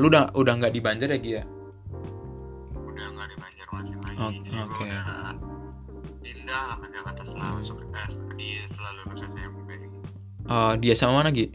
lu 0.00 0.08
udah 0.08 0.32
udah 0.32 0.56
nggak 0.56 0.72
di 0.72 0.80
Banjar 0.80 1.12
ya 1.12 1.18
Gi 1.20 1.32
ya? 1.36 1.44
udah 2.72 3.06
nggak 3.12 3.26
di 3.28 3.36
Banjarmasin 3.36 3.98
lagi 4.00 4.16
Oke, 4.40 4.56
oke. 4.56 4.84
udah 4.88 5.36
pindah 6.24 6.60
lah 6.64 6.76
ke 6.80 6.86
Jakarta 6.88 7.22
setelah 7.28 7.48
masuk 7.60 7.76
ke 7.76 7.86
di 8.40 8.48
setelah 8.64 8.90
lulus 9.04 9.20
SMP 9.28 9.68
Eh, 10.42 10.72
di 10.80 10.86
SMA 10.96 11.12
mana 11.12 11.28
Gi? 11.28 11.46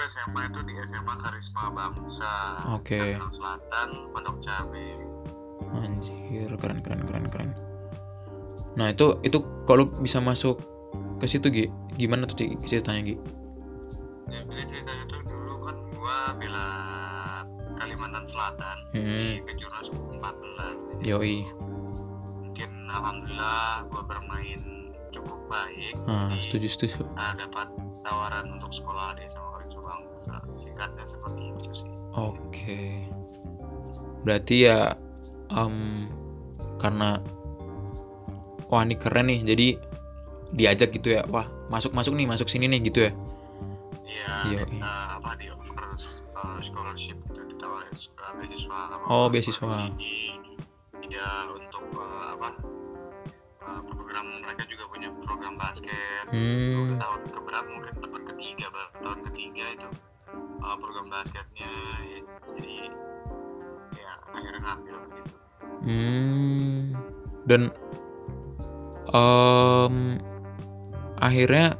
Gue 0.00 0.08
SMA 0.08 0.48
itu 0.48 0.60
di 0.64 0.74
SMA 0.82 1.14
Karisma 1.14 1.68
Bangsa 1.68 2.32
Oke. 2.72 2.96
Tangerang 2.96 3.34
Selatan 3.36 3.88
Pondok 4.08 4.36
Cabe 4.40 4.96
Anjir, 5.70 6.48
keren 6.56 6.80
keren 6.80 7.04
keren 7.04 7.26
keren. 7.28 7.50
Nah, 8.72 8.88
itu 8.88 9.20
itu 9.20 9.38
kalau 9.62 9.84
bisa 9.94 10.18
masuk 10.18 10.56
ke 11.20 11.28
situ 11.28 11.46
Gi, 11.46 11.64
gimana 11.94 12.24
tuh 12.24 12.34
ceritanya 12.64 13.04
Gi? 13.04 13.16
ya 14.26 14.40
jadi 14.40 14.62
ceritanya 14.64 15.04
tuh 15.06 15.20
dulu 15.26 15.54
kan 15.60 15.76
gua 15.92 16.18
bela 16.32 16.68
Kalimantan 17.76 18.24
Selatan 18.24 18.76
di 18.88 19.00
Hmm, 19.36 19.36
Kejurnas 19.44 19.88
14 19.90 20.80
jadi 20.96 21.04
yoi. 21.04 21.36
mungkin 22.40 22.70
alhamdulillah 22.88 23.62
gua 23.86 24.02
bermain 24.06 24.60
cukup 25.10 25.40
baik 25.46 25.92
Ah, 26.06 26.32
setuju 26.38 26.66
setuju. 26.68 27.04
uh, 27.10 27.34
dapat 27.36 27.68
tawaran 28.00 28.48
untuk 28.50 28.72
sekolah 28.72 29.12
di 29.12 29.26
Singkatnya 30.56 31.04
seperti 31.04 31.42
itu 31.48 31.68
sih 31.74 31.90
Oke. 32.10 33.06
Berarti 34.20 34.66
ya 34.66 34.92
em, 35.48 36.10
karena 36.76 37.22
wah 38.66 38.82
ini 38.82 38.94
keren 38.94 39.26
nih, 39.26 39.40
jadi 39.44 39.66
diajak 40.50 40.90
gitu 40.90 41.14
ya. 41.14 41.22
Wah, 41.26 41.46
masuk 41.68 41.90
masuk 41.90 42.14
nih, 42.14 42.26
masuk 42.26 42.46
sini 42.46 42.66
nih 42.66 42.82
gitu 42.84 43.06
ya. 43.06 43.12
iya 44.02 44.34
Iya, 44.44 44.60
iya. 44.66 44.82
uh, 44.82 45.06
apa 45.16 45.38
di 45.38 45.46
offer 45.48 45.78
uh, 46.34 46.58
scholarship 46.58 47.14
itu 47.22 47.40
ditawarin 47.46 47.94
uh, 47.94 48.32
beasiswa 48.36 48.80
Oh, 49.06 49.26
beasiswa. 49.28 49.62
tua 49.62 49.86
di 49.94 50.10
sini. 50.28 50.52
ya 51.08 51.30
untuk 51.48 51.84
uh, 51.94 52.34
apa 52.34 52.48
uh, 53.62 53.80
program 53.86 54.26
mereka 54.42 54.62
juga 54.66 54.84
punya 54.88 55.08
program 55.16 55.54
basket 55.54 56.26
Hmm, 56.28 56.94
tahun 56.96 57.20
keberapa 57.28 57.68
mungkin 57.68 57.94
tahun 57.98 58.22
ketiga 58.28 58.66
tahun 58.96 59.18
ketiga 59.26 59.64
itu 59.74 59.88
uh, 60.60 60.76
program 60.76 61.06
basketnya 61.08 61.70
ya, 62.04 62.18
jadi 62.52 62.76
ya 63.96 64.12
akhirnya 64.30 64.60
ngambil 64.62 64.94
begitu 65.04 65.32
hmm. 65.82 66.78
Dan 67.40 67.62
em, 69.10 69.96
akhirnya 71.18 71.74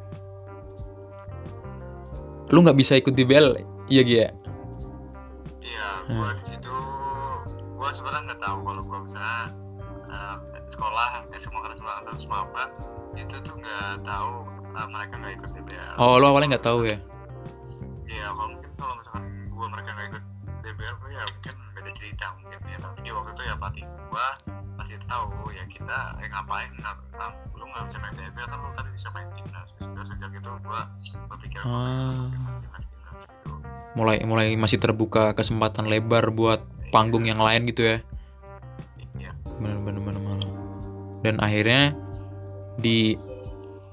lu 2.50 2.58
nggak 2.60 2.74
bisa 2.74 2.98
ikut 2.98 3.14
di 3.14 3.22
bel, 3.22 3.54
iya 3.86 4.02
Gi 4.02 4.16
ya? 4.18 4.28
iya 5.62 5.88
Hmm. 6.10 6.18
gua 6.18 6.34
di 6.34 6.44
situ 6.48 6.74
gua 7.78 7.90
sebenarnya 7.94 8.34
nggak 8.34 8.40
tahu 8.42 8.58
kalau 8.66 8.82
gua 8.82 9.00
bisa 9.06 9.26
uh, 10.10 10.36
sekolah 10.66 11.08
eh, 11.30 11.38
semua 11.38 11.60
kelas 11.62 11.78
atau 11.78 12.14
semua 12.18 12.38
apa 12.42 12.62
itu 13.14 13.36
tuh 13.38 13.54
nggak 13.54 14.02
tahu 14.02 14.32
uh, 14.74 14.86
mereka 14.90 15.14
nggak 15.14 15.34
ikut 15.38 15.50
DBL 15.54 15.94
Oh, 16.02 16.18
lu 16.18 16.26
awalnya 16.26 16.58
nggak 16.58 16.66
tahu 16.66 16.88
ya? 16.88 16.98
iya 18.10 18.26
kalau 18.34 18.58
ya 21.20 21.26
mungkin 21.28 21.54
beda 21.76 21.90
cerita 21.92 22.24
mungkin 22.34 22.58
ya. 22.64 22.78
Tapi 22.80 22.98
di 23.00 23.10
waktu 23.12 23.30
itu 23.30 23.42
ya 23.44 23.54
pelatih 23.54 23.84
gua 24.08 24.26
masih 24.74 24.96
tahu 25.04 25.28
ya 25.52 25.64
kita 25.68 25.98
eh, 26.18 26.28
ngapain 26.28 26.70
nggak 26.74 26.96
nggak- 27.12 27.36
lu 27.52 27.64
nggak 27.66 27.84
bisa 27.86 27.96
main 28.00 28.14
DBL 28.16 28.46
kan 28.48 28.58
lu 28.58 28.70
tadi 28.72 28.90
bisa 28.90 29.08
main 29.12 29.28
timnas. 29.36 29.68
Terus 29.76 30.06
sejak 30.08 30.30
itu 30.32 30.50
gua 30.64 30.80
berpikir 31.28 31.60
Ah. 31.62 32.26
gitu. 32.32 33.52
Mulai 33.92 34.16
mulai 34.24 34.48
masih 34.56 34.80
terbuka 34.80 35.34
kesempatan 35.34 35.86
lebar 35.86 36.32
buat 36.32 36.64
panggung 36.90 37.28
yang 37.28 37.38
lain 37.38 37.68
gitu 37.68 37.84
ya? 37.84 37.96
iya. 39.14 39.30
Bener 39.60 39.78
bener 39.84 40.00
bener 40.00 40.20
dan 41.20 41.36
akhirnya 41.36 41.92
di 42.80 43.12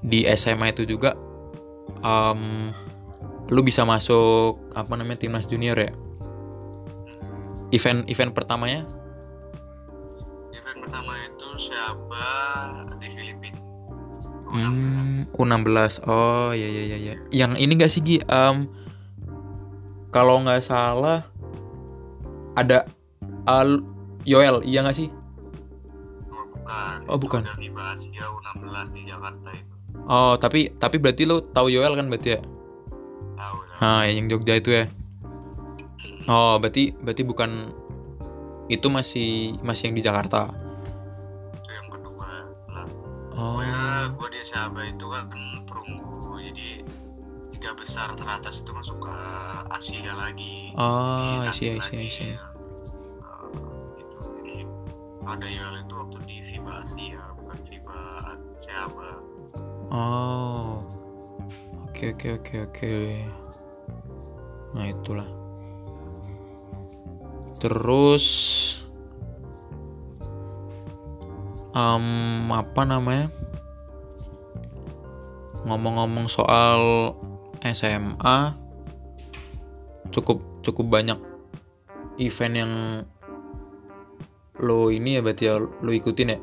di 0.00 0.24
SMA 0.32 0.72
itu 0.72 0.88
juga 0.88 1.12
em, 2.00 2.72
lu 3.48 3.60
bisa 3.60 3.84
masuk 3.84 4.72
apa 4.72 4.96
namanya 4.96 5.20
timnas 5.20 5.44
junior 5.44 5.76
ya 5.76 5.92
event 7.70 8.04
event 8.08 8.32
pertamanya? 8.32 8.82
Event 10.52 10.78
pertama 10.84 11.12
itu 11.24 11.48
siapa? 11.68 12.24
Di 12.98 13.08
Filipina. 13.12 13.58
Hmm, 14.48 15.28
U16 15.36 16.08
oh 16.08 16.56
iya 16.56 16.68
iya 16.72 16.82
iya 16.88 16.96
iya. 16.96 17.14
yang 17.28 17.52
ini 17.60 17.76
gak 17.76 17.92
sih 17.92 18.00
Gi? 18.00 18.16
Em, 18.24 18.64
kalau 20.08 20.40
nggak 20.40 20.64
salah 20.64 21.28
ada 22.56 22.88
Al 23.44 23.84
Yoel 24.24 24.64
iya 24.64 24.80
nggak 24.80 24.96
sih? 24.96 25.08
Oh, 26.32 26.44
bukan. 26.52 26.96
Oh, 27.08 27.18
bukan. 27.20 27.42
ada 27.44 27.54
FIBA 27.60 27.84
Asia 27.92 28.24
U16 28.24 28.88
di 28.96 29.00
Jakarta 29.04 29.48
itu. 29.52 29.74
Oh, 30.08 30.34
tapi 30.40 30.72
tapi 30.80 30.96
berarti 30.96 31.22
lu 31.28 31.44
tahu 31.52 31.68
Yoel 31.68 31.92
kan 31.92 32.08
berarti 32.08 32.36
ya? 32.36 32.40
tahu 33.36 33.56
ya 33.62 33.76
Ah, 33.84 34.02
yang 34.08 34.26
Jogja 34.32 34.56
itu 34.56 34.72
ya. 34.72 34.84
Oh, 36.28 36.60
berarti 36.60 36.92
berarti 36.94 37.22
bukan 37.24 37.72
itu 38.68 38.86
masih 38.86 39.30
masih 39.62 39.88
yang 39.88 39.96
di 39.96 40.04
Jakarta. 40.04 40.52
itu 41.56 41.70
yang 41.72 41.88
kedua 41.88 42.28
setelah 42.52 42.84
Oh. 43.32 43.56
pokoknya 43.56 43.80
gue 44.12 44.28
di 44.28 44.40
Syaba 44.42 44.80
itu 44.84 45.06
kan 45.06 45.24
perunggu 45.64 46.12
jadi 46.42 46.68
tiga 47.50 47.70
besar 47.72 48.12
teratas 48.12 48.60
itu 48.60 48.70
masuk 48.70 48.98
ke 49.00 49.16
Asia 49.70 50.12
lagi 50.12 50.74
Oh, 50.76 51.40
Asia 51.42 51.50
see, 51.50 51.68
I 51.70 51.80
lagi, 51.80 52.10
see. 52.10 52.28
ya. 52.28 52.36
Eh, 52.36 53.48
gitu 53.96 54.20
jadi 54.36 54.56
ada 55.24 55.46
yang 55.46 55.72
itu 55.78 55.94
waktu 55.94 56.18
di 56.24 56.36
FIBA 56.44 56.72
Asia 56.76 57.22
bukan 57.34 57.58
FIBA 57.64 58.00
Syaba 58.58 59.10
Oh. 59.88 60.84
Oke, 61.88 62.12
oke, 62.12 62.28
oke, 62.36 62.56
oke. 62.68 62.94
Nah, 64.70 64.84
itulah. 64.84 65.24
Terus 67.58 68.24
em, 71.74 72.06
apa 72.54 72.82
namanya? 72.86 73.30
Ngomong-ngomong 75.66 76.30
soal 76.30 77.12
SMA 77.62 78.54
cukup 80.14 80.40
cukup 80.64 80.86
banyak 80.88 81.18
event 82.18 82.54
yang 82.56 82.72
lo 84.58 84.90
ini 84.90 85.18
ya 85.18 85.20
berarti 85.22 85.44
ya 85.46 85.60
lo 85.60 85.90
ikutin 85.92 86.34
ya 86.34 86.38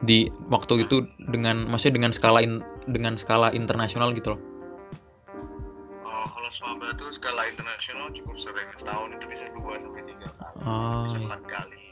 di 0.00 0.26
waktu 0.48 0.88
itu 0.88 1.06
dengan 1.20 1.68
maksudnya 1.68 2.00
dengan 2.00 2.12
skala 2.16 2.40
in- 2.42 2.64
dengan 2.88 3.14
skala 3.20 3.52
internasional 3.52 4.10
gitu 4.16 4.34
loh. 4.34 4.40
Oh, 6.50 6.52
Swaba 6.52 6.90
itu 6.90 7.06
skala 7.14 7.46
internasional 7.46 8.10
cukup 8.10 8.34
sering 8.34 8.66
setahun 8.74 9.14
itu 9.14 9.24
bisa 9.24 9.46
dua 9.54 9.78
sampai 9.78 10.02
tiga 10.02 10.28
kali 10.34 10.58
Oh, 10.60 11.06
bisa 11.06 11.16
iya. 11.16 11.24
empat 11.24 11.42
kali 11.46 11.82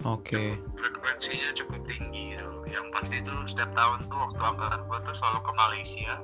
oke. 0.00 0.42
frekuensinya 0.78 1.48
cukup 1.52 1.80
tinggi 1.82 2.24
gitu. 2.32 2.54
yang 2.70 2.86
pasti 2.94 3.18
itu 3.18 3.34
setiap 3.46 3.74
tahun 3.74 4.06
tuh 4.06 4.14
waktu 4.16 4.38
angkatan 4.40 4.80
gua 4.86 4.98
tuh 5.02 5.10
selalu 5.12 5.38
ke 5.40 5.52
Malaysia 5.56 6.14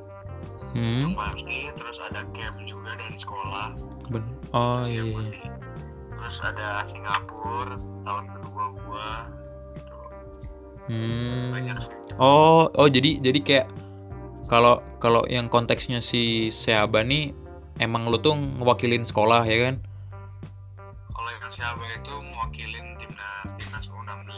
Hmm, 0.74 1.06
yang 1.06 1.14
pasti 1.14 1.58
terus 1.72 1.98
ada 2.00 2.22
camp 2.30 2.56
juga 2.60 2.90
dari 2.94 3.14
sekolah 3.16 3.68
ben- 4.08 4.34
oh 4.50 4.82
iya. 4.84 5.02
iya. 5.02 5.14
pasti 5.16 5.40
terus 6.08 6.38
ada 6.40 6.68
Singapura 6.86 7.74
tahun 8.04 8.24
kedua 8.30 8.64
gua 8.78 9.08
gitu 9.74 9.96
Hmm. 10.86 11.50
banyak 11.50 11.78
Oh, 12.14 12.70
oh 12.70 12.86
jadi 12.86 13.18
jadi 13.18 13.40
kayak 13.42 13.66
kalau 14.44 14.74
kalau 14.98 15.24
yang 15.24 15.46
konteksnya 15.46 15.98
si 15.98 16.48
Seaba 16.48 17.00
nih 17.00 17.32
emang 17.76 18.06
lu 18.06 18.18
tuh 18.18 18.34
ngewakilin 18.34 19.02
sekolah 19.02 19.42
ya 19.42 19.58
kan? 19.64 19.76
kalau 21.10 21.30
yang 21.30 21.48
siapa 21.48 21.80
itu 21.90 22.12
mewakilin 22.22 22.86
timnas 22.96 23.48
timnas 23.54 23.86
U16 23.88 24.30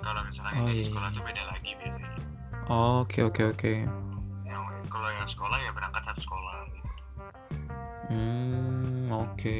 kalau 0.00 0.20
misalnya 0.24 0.52
Oh, 0.56 0.68
iya, 0.68 0.84
sekolah 0.84 1.08
iya. 1.08 1.14
tuh 1.14 1.22
beda 1.22 1.42
lagi 1.46 1.70
biasanya 1.76 2.10
Oh, 2.64 3.02
Oke 3.02 3.20
oke 3.20 3.42
oke. 3.48 3.72
yang 4.44 4.62
kalau 4.86 5.08
yang 5.10 5.26
sekolah 5.26 5.58
ya 5.58 5.70
berangkat 5.70 6.02
satu 6.04 6.20
sekolah 6.22 6.54
gitu. 6.68 6.88
Hmm, 8.08 9.08
oke. 9.10 9.58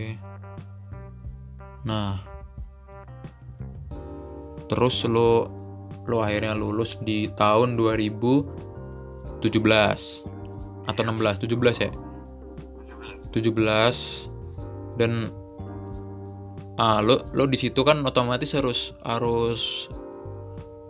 Nah, 1.83 2.23
terus 4.67 5.03
lu 5.05 5.51
lu 6.03 6.17
akhirnya 6.19 6.55
lulus 6.55 6.95
di 6.99 7.27
tahun 7.29 7.75
2017 9.43 10.87
atau 10.87 11.03
16, 11.03 11.43
17 11.51 11.85
ya? 11.85 11.91
17 13.33 13.33
17 13.33 15.01
dan 15.01 15.33
ah 16.77 17.01
lo 17.01 17.21
lo 17.33 17.45
di 17.49 17.57
situ 17.57 17.81
kan 17.85 18.05
otomatis 18.05 18.53
harus 18.57 18.93
harus 19.05 19.89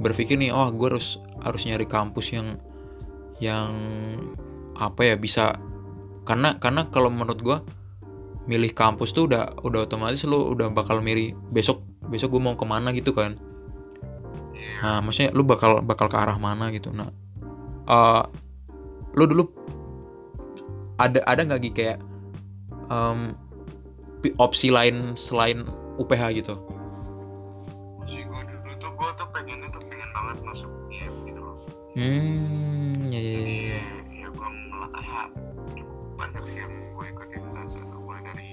berpikir 0.03 0.39
nih 0.39 0.51
oh 0.51 0.71
gue 0.75 0.89
harus 0.91 1.23
harus 1.43 1.63
nyari 1.67 1.87
kampus 1.87 2.35
yang 2.35 2.59
yang 3.43 3.71
apa 4.79 5.15
ya 5.15 5.15
bisa. 5.19 5.59
Karena 6.23 6.55
karena 6.63 6.87
kalau 6.91 7.11
menurut 7.11 7.41
gue 7.43 7.59
milih 8.47 8.75
kampus 8.75 9.15
tuh 9.15 9.31
udah 9.31 9.63
udah 9.63 9.87
otomatis 9.87 10.23
lo 10.27 10.51
udah 10.51 10.71
bakal 10.71 10.99
milih 10.99 11.35
besok 11.51 11.83
besok 12.11 12.39
gue 12.39 12.43
mau 12.43 12.55
ke 12.55 12.67
mana 12.67 12.95
gitu 12.95 13.11
kan. 13.15 13.39
Iya. 14.55 14.79
Nah, 14.83 14.99
maksudnya 15.03 15.31
lu 15.35 15.43
bakal 15.43 15.83
bakal 15.83 16.07
ke 16.07 16.15
arah 16.19 16.39
mana 16.39 16.71
gitu. 16.71 16.95
Nah, 16.95 17.11
eh 17.91 18.23
lu 19.13 19.25
dulu 19.25 19.45
ada 20.97 21.21
ada 21.25 21.41
nggak 21.43 21.61
Gi, 21.61 21.71
kayak 21.73 21.99
pi- 24.19 24.37
opsi 24.37 24.69
lain 24.69 25.13
selain 25.15 25.67
UPH 25.95 26.23
gitu? 26.35 26.55
sih 28.05 28.23
gue 28.23 28.41
dulu 28.43 28.73
tuh 28.77 28.91
gue 28.91 29.11
tuh 29.15 29.29
pengennya 29.31 29.69
tuh 29.69 29.83
pengen 29.83 30.09
banget 30.11 30.37
masuk 30.43 30.71
IM 30.89 31.13
gitu 31.25 31.41
loh 31.41 31.57
Hmm, 31.93 33.09
ya 33.09 33.19
ya 33.19 33.31
ya. 33.31 33.37
jadi 33.37 33.57
ya. 33.69 33.83
ya 34.17 34.29
gue 34.31 34.49
cukup 35.75 35.99
banyak 36.17 36.45
sih 36.47 36.59
yang 36.59 36.73
gue 36.93 37.05
ikutin 37.07 37.43
satu 37.69 37.97
mulai 37.99 38.23
dari 38.23 38.49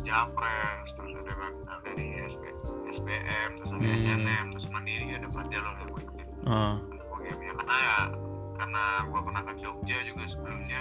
Japres 0.00 0.88
terus 0.94 1.12
ada 1.18 1.34
ada 1.36 1.76
dari 1.84 2.06
SB, 2.24 2.42
SBM 2.90 3.50
terus 3.56 3.70
ada 3.70 3.84
Hmm. 3.84 3.98
SNM 3.98 4.44
terus 4.50 4.66
Mandiri 4.68 5.06
ada 5.12 5.26
empat 5.26 5.46
jalur 5.48 5.74
yang 5.74 5.88
gue 5.88 6.00
ikutin 6.00 6.26
untuk 6.86 7.20
IM 7.20 7.38
ya 7.38 7.52
karena 7.54 7.76
ya 7.76 7.96
karena 8.58 8.82
gue 9.04 9.20
pernah 9.22 9.42
ke 9.42 9.52
Jogja 9.56 9.98
juga 10.02 10.24
sebelumnya 10.26 10.80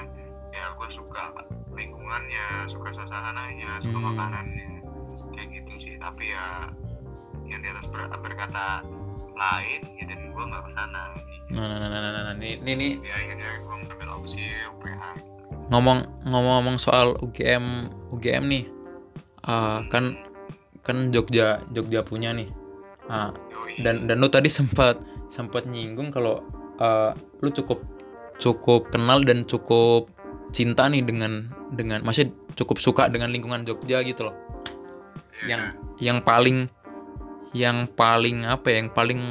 ya 0.50 0.66
gue 0.74 0.90
suka 0.90 1.24
lingkungannya 1.72 2.46
suka 2.66 2.90
suasananya 2.92 3.78
suka 3.80 3.94
Hmm. 3.94 4.08
makanannya 4.10 4.70
kayak 5.32 5.48
gitu 5.54 5.74
sih 5.78 5.94
tapi 5.98 6.34
ya 6.34 6.74
yang 7.46 7.62
di 7.62 7.70
atas 7.70 7.88
ber- 7.88 8.10
berkata 8.18 8.82
lain 9.34 9.82
ya 9.96 10.04
dan 10.04 10.20
gue 10.28 10.44
nggak 10.44 10.64
ke 10.66 10.72
sana 10.74 11.04
nah, 11.48 11.64
nah, 11.64 11.78
nah, 11.78 11.88
nah, 11.88 12.00
nah, 12.02 12.24
nah, 12.24 12.36
nih, 12.36 12.58
nih, 12.60 12.74
nih 12.76 12.92
ya 13.00 13.14
akhirnya 13.16 13.50
gue 13.62 13.76
mengambil 13.78 14.10
opsi 14.18 14.42
UPH 14.74 15.04
ngomong 15.68 15.98
ngomong-ngomong 16.24 16.78
soal 16.78 17.12
UGM 17.20 17.88
UGM 18.10 18.44
nih, 18.48 18.64
ah, 19.44 19.84
kan 19.88 20.16
kan 20.80 21.12
Jogja 21.12 21.60
Jogja 21.70 22.00
punya 22.00 22.32
nih. 22.32 22.48
Yoi. 23.08 23.84
dan 23.84 24.08
dan 24.08 24.16
lu 24.16 24.28
tadi 24.28 24.48
sempat 24.50 25.00
sempat 25.28 25.68
nyinggung 25.68 26.08
kalau 26.08 26.40
eh, 26.82 27.12
lu 27.42 27.50
cukup 27.52 27.80
cukup 28.38 28.94
kenal 28.94 29.26
dan 29.26 29.44
cukup 29.44 30.10
cinta 30.54 30.88
nih 30.88 31.04
dengan 31.04 31.50
dengan 31.74 32.02
maksudnya 32.06 32.32
cukup 32.58 32.78
suka 32.80 33.04
dengan 33.12 33.30
lingkungan 33.30 33.68
Jogja 33.68 34.02
gitu 34.02 34.30
loh 34.30 34.38
Ya, 35.46 35.54
yang 35.54 35.62
yang 36.02 36.18
paling 36.26 36.66
yang 37.54 37.86
paling 37.94 38.50
apa 38.50 38.74
ya 38.74 38.82
yang 38.82 38.90
paling 38.90 39.22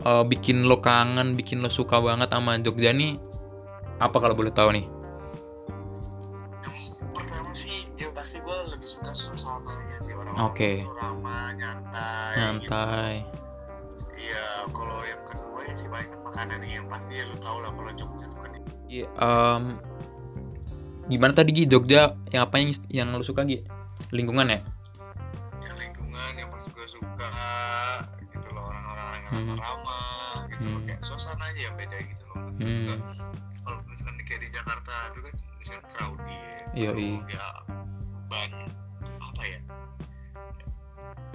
eh, 0.00 0.24
bikin 0.24 0.64
lo 0.64 0.80
kangen 0.80 1.36
bikin 1.36 1.60
lo 1.60 1.68
suka 1.68 2.00
banget 2.00 2.32
sama 2.32 2.56
Jogja 2.56 2.96
nih 2.96 3.20
apa 4.00 4.16
kalau 4.16 4.32
boleh 4.32 4.48
tahu 4.48 4.72
nih 4.72 4.86
yang 6.64 7.12
pertama 7.12 7.52
sih 7.52 7.84
ya 8.00 8.08
pasti 8.16 8.40
gue 8.40 8.56
lebih 8.72 8.88
suka 8.88 9.12
suasananya 9.12 9.98
sih 10.00 10.16
orang 10.16 10.34
Oke. 10.40 10.80
ramah 10.96 11.52
nyantai 11.52 12.32
gitu. 12.32 12.38
nyantai 12.40 13.14
iya 14.16 14.64
kalau 14.72 14.97
makanan 16.38 16.62
yang 16.62 16.86
pasti 16.86 17.18
ya 17.18 17.26
lu 17.26 17.34
tau 17.36 17.58
lah 17.58 17.74
kalau 17.74 17.90
Jogja 17.92 18.26
tuh 18.30 18.38
kan 18.38 18.50
Iya, 18.86 19.04
em, 19.10 19.62
gimana 21.04 21.34
tadi 21.34 21.50
Gi 21.50 21.66
Jogja 21.66 22.14
yang 22.30 22.46
apa 22.46 22.54
yang 22.56 22.70
yang 22.88 23.08
lo 23.10 23.20
suka 23.20 23.42
Gi 23.42 23.66
lingkungan 24.10 24.46
ya 24.46 24.62
ya 25.58 25.72
lingkungan 25.74 26.32
yang 26.32 26.46
pasti 26.48 26.70
gue 26.70 26.86
suka 26.86 27.30
gitu 28.22 28.46
loh 28.48 28.70
orang-orang 28.70 29.18
yang 29.18 29.34
Hmm. 29.34 29.58
ramah 29.58 30.46
gitu 30.48 30.62
loh 30.64 30.78
Hmm. 30.78 30.86
kayak 30.86 31.00
suasana 31.02 31.44
aja 31.44 31.60
yang 31.60 31.74
beda 31.74 31.98
gitu 32.00 32.24
loh 32.24 32.38
Hmm. 32.38 32.54
juga 32.62 32.94
kalau 33.60 33.78
misalkan 33.84 34.14
di- 34.14 34.24
kayak 34.24 34.40
di 34.40 34.50
Jakarta 34.54 34.94
itu 35.10 35.18
kan 35.20 35.34
misalkan 35.58 35.84
crowded 35.90 36.62
terus 36.70 37.26
ya 37.26 37.46
banyak 38.24 38.70
apa 39.18 39.42
ya 39.44 39.58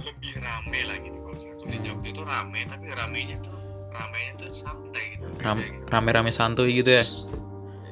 lebih 0.00 0.32
rame 0.38 0.80
lah 0.82 0.96
gitu 0.98 1.18
kalau 1.18 1.36
misalkan 1.36 1.68
di 1.68 1.76
Hmm. 1.76 1.86
Jogja 1.86 2.10
tuh 2.10 2.24
rame 2.24 2.60
tapi 2.64 2.84
ramenya 2.90 3.36
tuh 3.38 3.58
ramenya 3.94 4.32
tuh 4.36 4.50
santai 4.50 5.04
gitu. 5.14 5.24
Ram- 5.40 5.62
gitu. 5.62 5.86
rame-rame 5.88 6.30
santuy 6.30 6.70
gitu 6.74 6.90
ya? 6.90 7.04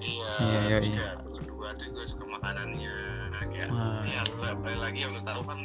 Iya 0.02 0.30
Iya, 0.42 0.58
iya, 0.60 0.78
iya. 0.82 1.06
kedua 1.22 1.68
tuh 1.72 1.86
gue 1.88 2.04
suka 2.04 2.24
makanannya. 2.26 2.94
Nah, 3.30 3.42
kayak 3.46 3.68
Wah. 3.70 4.02
ya 4.02 4.20
lu 4.26 4.74
lagi 4.76 4.98
yang 4.98 5.12
lu 5.14 5.22
tahu 5.22 5.40
kan 5.46 5.58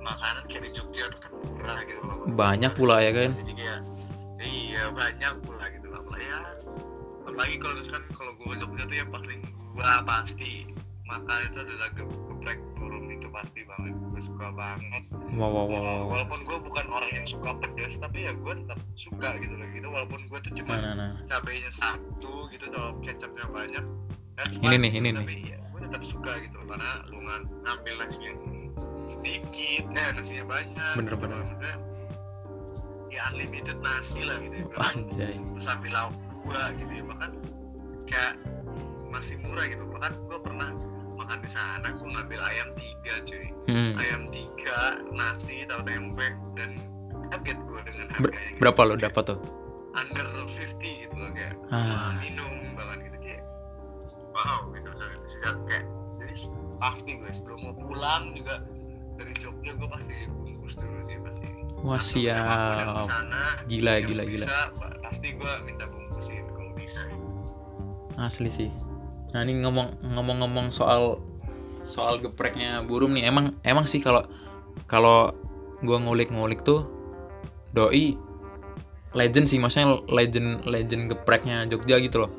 makanan 0.00 0.42
kayak 0.46 0.62
di 0.64 0.70
Jogja 0.72 1.04
tuh 1.08 1.20
kan 1.20 1.32
murah 1.46 1.78
gitu 1.82 2.00
loh. 2.02 2.16
Banyak 2.28 2.72
pula 2.74 2.96
ya 2.98 3.12
kan 3.12 3.30
jadi 3.34 3.52
kayak 3.54 3.80
iya 4.40 4.82
banyak 4.90 5.32
pula 5.42 5.64
gitu 5.70 5.86
loh. 5.86 6.02
Ya 6.16 6.38
apalagi 7.22 7.54
kalau 7.58 7.74
misalkan 7.76 8.04
kalau 8.12 8.32
gue 8.34 8.54
Jogja 8.56 8.84
tuh 8.84 8.96
yang 8.96 9.10
paling 9.10 9.40
gua 9.72 10.02
pasti 10.02 10.66
makan 11.04 11.38
itu 11.46 11.58
adalah 11.60 11.88
ge- 11.94 12.04
geprek 12.26 12.58
burung 12.74 13.06
itu 13.08 13.26
pasti 13.30 13.60
banget 13.64 13.94
gue 14.18 14.26
suka 14.34 14.50
banget. 14.50 15.02
Wow 15.38 15.46
wow 15.46 15.66
wow, 15.70 15.78
Uh, 15.78 16.02
walaupun 16.10 16.42
gue 16.42 16.58
bukan 16.58 16.86
orang 16.90 17.10
yang 17.14 17.22
suka 17.22 17.54
pedas 17.62 17.94
tapi 18.02 18.26
ya 18.26 18.34
gue 18.34 18.50
tetap 18.66 18.82
suka 18.98 19.38
gitu 19.38 19.54
loh. 19.54 19.68
Gitu 19.70 19.86
walaupun 19.86 20.20
gue 20.26 20.38
tuh 20.42 20.50
nah 20.50 20.58
cuma 20.58 20.74
nah 20.74 20.92
nah. 20.98 21.10
cabenya 21.30 21.70
satu 21.70 22.50
gitu 22.50 22.66
kalau 22.74 22.98
kecapnya 23.06 23.46
banyak. 23.46 23.84
That's 24.34 24.58
Ini 24.58 24.74
nih, 24.74 24.90
gitu. 24.90 24.98
ini 25.06 25.08
tapi 25.14 25.34
ya 25.54 25.58
gue 25.70 25.80
tetap 25.86 26.02
suka 26.02 26.32
gitu 26.42 26.54
loh 26.58 26.66
karena 26.66 26.90
lu 27.14 27.18
ng- 27.22 27.46
ngambil 27.62 27.94
nasinya 28.02 28.32
sedikit 29.06 29.84
eh 29.86 30.08
nasinya 30.18 30.44
banyak 30.50 30.92
Bener, 30.98 31.12
gitu 31.14 31.22
bener. 31.22 31.36
Maksudnya, 31.38 31.74
ya 33.14 33.20
unlimited 33.30 33.78
nasi 33.78 34.20
lah 34.26 34.36
gitu 34.42 34.56
ya 34.58 34.66
anjay. 34.82 35.34
terus 35.38 35.66
ambil 35.70 35.90
lauk 35.94 36.14
dua 36.42 36.74
gitu 36.74 36.90
ya 36.90 37.04
bahkan 37.06 37.30
kayak 38.10 38.34
masih 39.14 39.38
murah 39.46 39.62
gitu. 39.70 39.86
Bahkan 39.86 40.12
gue 40.26 40.38
pernah 40.42 40.68
makan 41.28 41.44
di 41.44 41.50
sana 41.52 41.86
gue 41.92 42.08
ngambil 42.08 42.40
ayam 42.40 42.68
tiga 42.72 43.14
cuy 43.28 43.46
hmm. 43.68 43.92
ayam 44.00 44.22
tiga 44.32 44.96
nasi 45.12 45.68
tahu 45.68 45.84
tempe 45.84 46.26
dan 46.56 46.70
kaget 47.28 47.58
gue 47.68 47.80
dengan 47.84 48.06
Ber- 48.16 48.32
harganya 48.32 48.48
gitu. 48.48 48.60
berapa 48.64 48.80
lo 48.88 48.94
dapat 48.96 49.22
tuh 49.28 49.38
under 49.92 50.24
50 50.48 50.80
gitu 50.80 51.14
loh 51.20 51.28
kayak 51.36 51.52
Ah. 51.68 52.16
minum 52.24 52.48
banget 52.72 53.12
gitu 53.12 53.18
kayak 53.20 53.42
wow 54.32 54.72
gitu 54.72 54.88
sejak 55.28 55.56
kayak 55.68 55.84
jadi 56.16 56.34
pasti 56.80 57.10
gue 57.12 57.28
sebelum 57.28 57.58
mau 57.60 57.74
pulang 57.76 58.24
juga 58.32 58.64
dari 59.20 59.32
Jogja 59.36 59.76
gue 59.76 59.88
pasti 59.92 60.14
bungkus 60.32 60.80
dulu 60.80 61.00
sih 61.04 61.20
pasti 61.20 61.44
wah 61.84 62.00
yang 62.00 62.08
siap 62.08 62.40
ke 62.88 63.02
sana, 63.04 63.42
Gila, 63.68 63.92
yang 64.00 64.06
gila, 64.08 64.24
gila. 64.24 64.46
bisa, 64.48 64.60
pasti 65.04 65.28
gue 65.36 65.52
minta 65.68 65.84
bungkusin 65.92 66.40
kalau 66.48 66.72
bisa 66.72 67.04
asli 68.16 68.48
sih 68.48 68.72
nah 69.32 69.44
ini 69.44 69.60
ngomong 69.60 70.08
ngomong-ngomong 70.14 70.72
soal 70.72 71.20
soal 71.84 72.20
gepreknya 72.20 72.84
burung 72.84 73.16
nih 73.16 73.28
emang 73.28 73.56
emang 73.64 73.84
sih 73.84 74.00
kalau 74.00 74.24
kalau 74.88 75.32
gua 75.84 76.00
ngulik-ngulik 76.00 76.64
tuh 76.64 76.88
doi 77.72 78.16
legend 79.16 79.46
sih 79.48 79.60
maksudnya 79.60 80.00
legend 80.08 80.68
legend 80.68 81.08
gepreknya 81.08 81.64
Jogja 81.64 81.96
gitu 81.96 82.28
loh. 82.28 82.32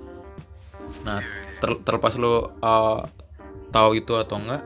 Nah 1.05 1.21
ter- 1.59 1.81
terlepas 1.81 2.13
lo 2.15 2.53
uh, 2.61 3.05
tahu 3.69 3.97
itu 3.97 4.13
atau 4.17 4.37
enggak 4.37 4.61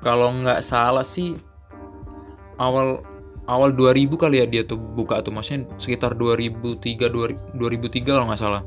kalau 0.00 0.32
nggak 0.32 0.64
salah 0.64 1.04
sih 1.04 1.36
awal 2.56 3.04
awal 3.44 3.72
2000 3.72 4.08
kali 4.16 4.36
ya 4.40 4.46
dia 4.48 4.62
tuh 4.64 4.80
buka 4.80 5.20
tuh 5.20 5.34
maksudnya 5.34 5.68
sekitar 5.76 6.16
2003 6.16 7.10
2000 7.12 7.56
2003 7.56 8.08
kalau 8.08 8.26
nggak 8.30 8.40
salah 8.40 8.62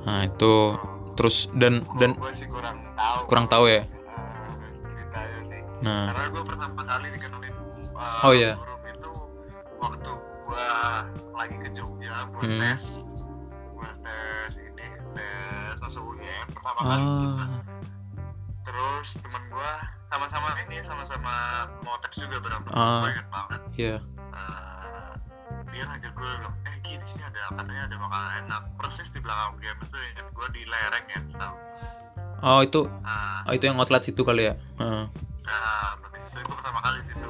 nah 0.00 0.20
itu 0.22 0.54
terus 1.12 1.36
dan 1.52 1.84
dan 1.96 2.16
kurang 2.46 2.78
tahu. 2.94 3.18
kurang 3.26 3.46
tahu 3.46 3.64
ya? 3.66 3.80
Eh, 3.80 3.86
sih. 5.46 5.60
Nah. 5.80 6.10
Karena 6.10 6.26
gue 6.30 6.42
pertama 6.42 6.80
kali 6.82 7.06
dikenalin 7.10 7.54
uh, 7.92 8.24
Oh, 8.24 8.32
iya. 8.32 8.56
burung 8.56 8.84
itu 8.86 9.10
waktu 9.76 10.10
gue 10.42 10.68
lagi 11.30 11.56
ke 11.58 11.68
Jogja 11.72 12.14
buat 12.30 12.42
Hmm. 12.42 12.60
tes 12.62 12.84
buat 13.70 13.94
tes 13.98 14.50
ini 14.56 14.86
tes 15.12 15.76
masuk 15.78 16.02
UGM 16.06 16.46
pertama 16.50 16.78
kali. 16.78 17.04
Ah. 17.04 17.48
Terus 18.62 19.08
temen 19.16 19.42
gue 19.46 19.72
sama-sama 20.06 20.48
ini 20.62 20.76
sama-sama 20.80 21.34
mau 21.80 21.96
tes 21.98 22.14
juga 22.14 22.36
berapa 22.38 22.66
Ah. 22.70 23.02
banyak 23.04 23.26
banget. 23.28 23.60
Iya. 23.74 23.96
Eh, 24.30 24.69
dia 25.70 25.82
ngajak 25.86 26.12
gue 26.12 26.26
bilang 26.26 26.54
eh 26.64 26.76
Ki 26.82 26.94
di 26.94 27.06
sini 27.06 27.22
ada 27.22 27.40
katanya 27.52 27.82
ada 27.86 27.96
makanan 27.96 28.30
enak. 28.44 28.62
Persis 28.76 29.08
di 29.08 29.18
belakang 29.18 29.54
UGM 29.54 29.78
itu 29.80 29.96
ingat 29.96 30.26
gue 30.30 30.46
di 30.50 30.62
lereng 30.66 31.06
ya 31.06 31.20
tahu 31.34 31.54
oh 32.40 32.60
itu 32.64 32.80
Ah, 33.04 33.44
oh, 33.44 33.52
itu 33.52 33.64
yang 33.64 33.76
outlet 33.76 34.00
situ 34.00 34.22
kali 34.22 34.48
ya? 34.48 34.54
Heeh. 34.80 35.04
nah 35.44 35.92
itu 36.16 36.38
gue 36.40 36.56
pertama 36.56 36.80
kali 36.80 36.96
di 37.00 37.06
situ. 37.08 37.26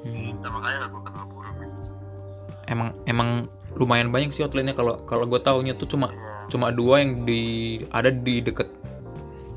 Hmm. 0.00 0.32
pertama 0.40 0.58
kali 0.62 0.76
lah 0.76 0.88
gue 0.88 1.02
kenal 1.04 1.24
burung 1.28 1.56
gitu 1.60 1.80
emang 2.66 2.88
emang 3.04 3.28
lumayan 3.76 4.10
banyak 4.10 4.30
sih 4.30 4.42
outletnya. 4.42 4.74
Kalau 4.74 5.02
kalau 5.06 5.24
gue 5.26 5.38
tahunya 5.38 5.74
tuh 5.74 5.86
cuma 5.86 6.10
Iya. 6.10 6.50
cuma 6.50 6.74
dua 6.74 7.04
yang 7.04 7.22
di 7.22 7.42
ada 7.90 8.10
di 8.10 8.42
deket 8.42 8.66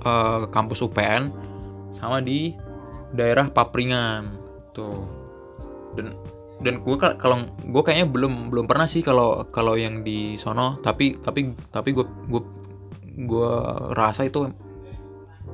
eh, 0.03 0.41
kampus 0.51 0.83
UPN 0.83 1.31
sama 1.95 2.19
di 2.19 2.53
daerah 3.09 3.47
Papringan. 3.47 4.25
Tuh. 4.73 5.05
Dan 5.93 6.17
dan 6.63 6.79
gue 6.79 6.95
kalau 6.95 7.43
gue 7.59 7.83
kayaknya 7.83 8.07
belum 8.07 8.33
belum 8.49 8.65
pernah 8.65 8.87
sih 8.87 9.03
kalau 9.03 9.43
kalau 9.51 9.75
yang 9.75 10.01
di 10.01 10.39
sono 10.39 10.79
tapi 10.79 11.19
tapi 11.19 11.51
tapi 11.67 11.91
gue 11.91 12.07
gue 12.31 12.41
gue 13.27 13.53
rasa 13.93 14.23
itu 14.23 14.47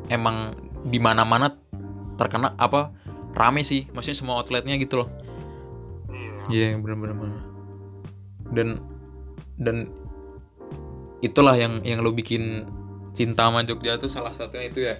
emang 0.08 0.54
di 0.86 1.02
mana 1.02 1.26
mana 1.26 1.50
terkena 2.16 2.54
apa 2.56 2.94
rame 3.34 3.66
sih 3.66 3.90
maksudnya 3.92 4.18
semua 4.18 4.38
outletnya 4.40 4.78
gitu 4.78 5.02
loh 5.04 5.10
iya 6.14 6.40
Iya 6.50 6.82
bener-bener 6.82 7.16
bener. 7.16 7.42
Dan 8.50 8.70
dan 9.62 9.78
itulah 11.22 11.54
yang 11.54 11.86
yang 11.86 12.02
lo 12.02 12.10
bikin 12.10 12.66
cinta 13.14 13.46
sama 13.50 13.62
Jogja 13.62 14.02
tuh 14.02 14.10
salah 14.10 14.34
satunya 14.34 14.66
itu 14.66 14.80
ya. 14.82 14.98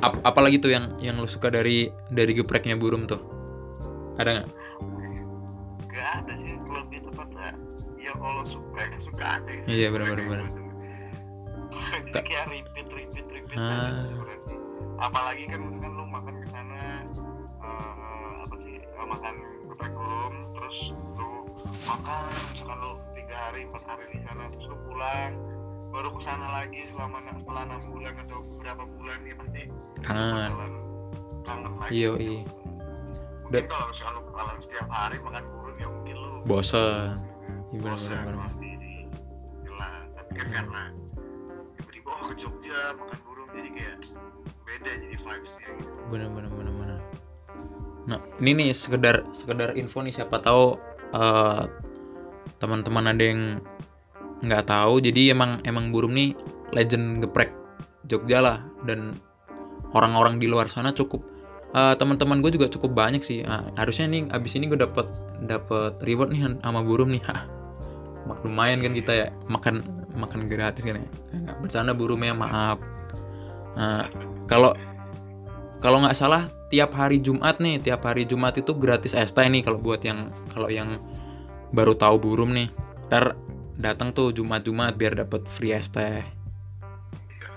Ap- 0.00 0.22
apalagi 0.22 0.56
tuh 0.56 0.70
yang 0.70 0.94
yang 0.98 1.16
lo 1.16 1.26
suka 1.26 1.48
dari 1.48 1.86
dari 2.08 2.32
gepreknya 2.32 2.74
burung 2.74 3.04
tuh? 3.04 3.20
Ada 4.14 4.30
nggak? 4.34 4.48
gak 5.86 6.08
ada 6.20 6.32
sih 6.36 6.52
lebih 6.58 6.98
tepatnya 7.02 7.54
ya 7.96 8.12
kalau 8.12 8.42
suka 8.44 8.82
ya 8.82 8.98
suka 8.98 9.24
ada 9.32 9.50
ya. 9.50 9.62
Iya, 9.64 9.88
bener, 9.88 10.10
bener. 10.12 10.38
jadi 12.04 12.20
kayak 12.26 12.44
repeat 12.48 12.86
repeat 12.88 13.26
repeat 13.28 13.56
Ah. 13.56 13.88
aja 13.88 14.02
sih 14.04 14.16
berarti 14.16 14.54
apalagi 14.96 15.44
kan 15.46 15.60
misalkan 15.60 15.92
lu 15.92 16.04
makan 16.04 16.34
ke 16.36 16.46
sana 16.48 16.82
eh, 17.58 18.32
apa 18.38 18.54
sih 18.58 18.74
eh, 18.78 19.06
makan 19.06 19.34
geprek 19.64 19.92
burung 19.92 20.36
terus 20.52 20.78
lu 21.14 21.28
makan 21.84 22.22
misalkan 22.48 22.76
lu 22.76 22.90
tiga 23.12 23.36
hari 23.40 23.60
empat 23.64 23.82
hari 23.84 24.04
di 24.08 24.18
sana 24.20 24.42
terus 24.50 24.66
lu 24.66 24.76
pulang 24.84 25.32
baru 25.94 26.10
ke 26.10 26.20
sana 26.26 26.46
lagi 26.50 26.80
selama 26.90 27.22
setelah 27.38 27.62
enam 27.70 27.80
bulan 27.86 28.14
atau 28.26 28.38
beberapa 28.42 28.82
bulan 28.98 29.18
ya 29.22 29.34
pasti 29.38 29.62
Kangen. 30.02 30.52
kangen 31.46 31.72
lagi 31.78 31.90
Iya, 31.94 32.10
iya. 32.18 32.40
mungkin 33.46 33.64
kalau 33.70 33.86
misalkan 33.94 34.12
lu 34.18 34.22
kalau 34.34 34.52
setiap 34.58 34.88
hari 34.90 35.16
makan 35.22 35.42
burung 35.54 35.76
ya 35.78 35.86
mungkin 35.86 36.16
lu 36.18 36.30
Bosan. 36.44 37.14
Iya 37.70 37.78
bener 37.78 37.94
bosan 37.94 38.24
pasti 38.42 38.70
tapi 40.14 40.32
kan 40.34 40.48
karena 40.50 40.82
tiba-tiba 41.78 42.10
oh 42.10 42.26
ke 42.26 42.34
Jogja 42.38 42.78
makan 42.98 43.18
burung 43.22 43.48
jadi 43.54 43.70
kayak 43.70 43.96
beda 44.66 44.90
jadi 44.98 45.16
vibesnya 45.16 45.68
gitu 45.78 45.90
bener 46.10 46.28
bener 46.34 46.50
bener 46.50 46.72
bener 46.74 46.98
nah 48.04 48.18
ini 48.42 48.50
nih 48.58 48.68
sekedar 48.74 49.22
sekedar 49.30 49.78
info 49.78 50.02
nih 50.02 50.10
siapa 50.10 50.42
tahu 50.42 50.74
eh, 51.14 51.62
teman-teman 52.58 53.14
ada 53.14 53.22
yang 53.22 53.42
nggak 54.42 54.64
tahu 54.66 54.98
jadi 54.98 55.36
emang 55.36 55.62
emang 55.62 55.94
burung 55.94 56.16
nih 56.16 56.34
legend 56.74 57.22
geprek 57.22 57.54
Jogja 58.04 58.42
lah 58.44 58.58
dan 58.84 59.16
orang-orang 59.96 60.36
di 60.36 60.50
luar 60.50 60.68
sana 60.68 60.92
cukup. 60.92 61.24
Eh, 61.74 61.94
teman-teman 61.98 62.38
gue 62.38 62.54
juga 62.54 62.70
cukup 62.70 62.94
banyak 62.94 63.22
sih. 63.24 63.42
Ah, 63.42 63.66
harusnya 63.74 64.06
nih 64.06 64.30
abis 64.30 64.54
ini 64.54 64.70
gue 64.70 64.78
dapet 64.78 65.10
dapet 65.42 65.98
reward 66.04 66.30
nih 66.30 66.60
sama 66.60 66.84
burung 66.84 67.10
nih. 67.10 67.22
Mak- 68.28 68.44
lumayan 68.44 68.80
kan 68.80 68.92
kita 68.92 69.12
ya 69.12 69.26
makan 69.50 69.82
makan 70.14 70.46
gratis 70.46 70.84
kan 70.84 71.00
ya. 71.00 71.08
Nggak 71.34 71.56
bercanda 71.64 71.92
burungnya 71.96 72.36
maaf. 72.36 72.78
Nah, 73.74 74.06
kalau 74.46 74.76
kalau 75.82 76.04
nggak 76.04 76.16
salah 76.16 76.46
tiap 76.70 76.94
hari 76.94 77.18
Jumat 77.18 77.58
nih 77.58 77.82
tiap 77.82 78.06
hari 78.06 78.24
Jumat 78.24 78.54
itu 78.54 78.72
gratis 78.78 79.12
es 79.12 79.34
teh 79.34 79.44
nih 79.44 79.66
kalau 79.66 79.82
buat 79.82 80.00
yang 80.06 80.30
kalau 80.54 80.70
yang 80.70 80.94
baru 81.74 81.96
tahu 81.96 82.22
burung 82.22 82.54
nih. 82.54 82.70
Ntar 83.10 83.34
datang 83.74 84.14
tuh 84.14 84.30
Jumat 84.30 84.62
Jumat 84.62 84.94
biar 84.94 85.18
dapat 85.18 85.46
free 85.50 85.74
es 85.74 85.90
teh. 85.90 86.22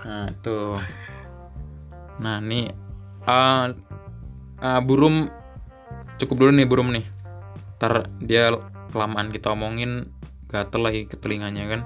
Nah 0.06 0.30
tuh 0.42 0.82
nah 2.18 2.42
nih 2.42 2.74
eh 3.30 3.66
eh, 4.62 4.82
burung 4.82 5.30
cukup 6.18 6.36
dulu 6.48 6.52
nih 6.54 6.68
burung 6.68 6.90
nih. 6.94 7.06
Ntar 7.78 8.10
dia 8.24 8.50
kelamaan 8.90 9.30
kita 9.30 9.54
omongin 9.54 10.10
gatel 10.50 10.82
lagi 10.82 11.06
ke 11.06 11.16
telinganya 11.20 11.64
kan. 11.70 11.82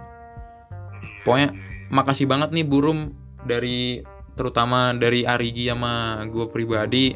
Pokoknya 1.27 1.49
makasih 1.91 2.25
banget 2.25 2.55
nih 2.55 2.65
burung 2.65 3.11
dari 3.43 3.99
terutama 4.39 4.95
dari 4.95 5.27
Arigi 5.27 5.67
sama 5.67 6.23
gue 6.29 6.47
pribadi. 6.47 7.13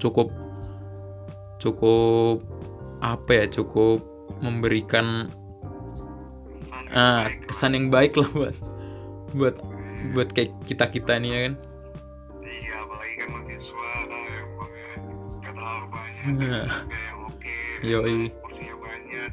Cukup 0.00 0.32
cukup 1.60 2.44
apa 3.00 3.44
ya 3.44 3.46
cukup 3.48 4.00
memberikan 4.40 5.28
ah, 6.90 7.24
baik 7.24 7.38
lah. 7.40 7.46
kesan 7.48 7.72
yang 7.74 7.86
baik 7.88 8.12
lah 8.14 8.28
buat 8.30 8.56
buat 9.32 9.56
buat 10.12 10.28
kayak 10.30 10.54
kita 10.64 10.86
kita 10.88 11.18
nih 11.18 11.30
ya 11.30 11.40
kan 11.48 11.54
iya 12.42 12.74
apalagi 12.78 13.14
kan 13.16 13.28
mahasiswa 13.32 13.88
eh, 14.06 14.34
emangnya 14.44 14.90
nggak 15.40 15.52
terlalu 15.52 15.86
banyak 15.90 16.24
Nah. 16.26 16.66
yang 16.90 17.18
oke 17.24 17.54
Yoi. 17.82 18.18
porsinya 18.42 18.74
banyak 18.76 19.30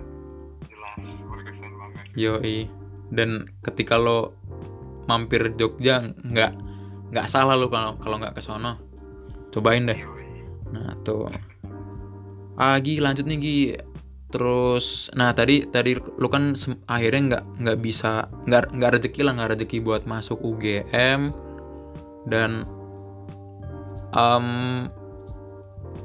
jelas 0.68 1.04
berkesan 1.24 1.72
banget 1.74 2.06
yoi 2.13 2.58
dan 3.10 3.30
ketika 3.62 3.98
lo 3.98 4.34
mampir 5.06 5.54
Jogja 5.54 6.02
nggak 6.22 6.52
nggak 7.12 7.28
salah 7.30 7.54
lu 7.54 7.70
kalau 7.70 7.98
kalau 8.02 8.18
nggak 8.18 8.34
ke 8.34 8.42
sono 8.42 8.78
cobain 9.50 9.86
deh 9.86 10.00
Yoi. 10.00 10.28
nah 10.74 10.94
tuh 11.02 11.30
ah 12.58 12.78
Gi 12.78 13.02
lanjut 13.02 13.26
nih 13.26 13.38
Gi 13.38 13.58
terus 14.34 15.13
nah 15.13 15.30
tadi 15.30 15.69
tadi 15.69 15.93
lu 15.93 16.26
kan 16.26 16.58
akhirnya 16.89 17.22
nggak 17.30 17.43
nggak 17.62 17.80
bisa 17.86 18.26
nggak 18.50 18.74
nggak 18.74 18.91
rezeki 18.98 19.22
lah 19.22 19.38
nggak 19.38 19.52
rezeki 19.54 19.78
buat 19.86 20.10
masuk 20.10 20.41
UGM 20.41 21.30
dan 22.26 22.65
em, 24.17 24.48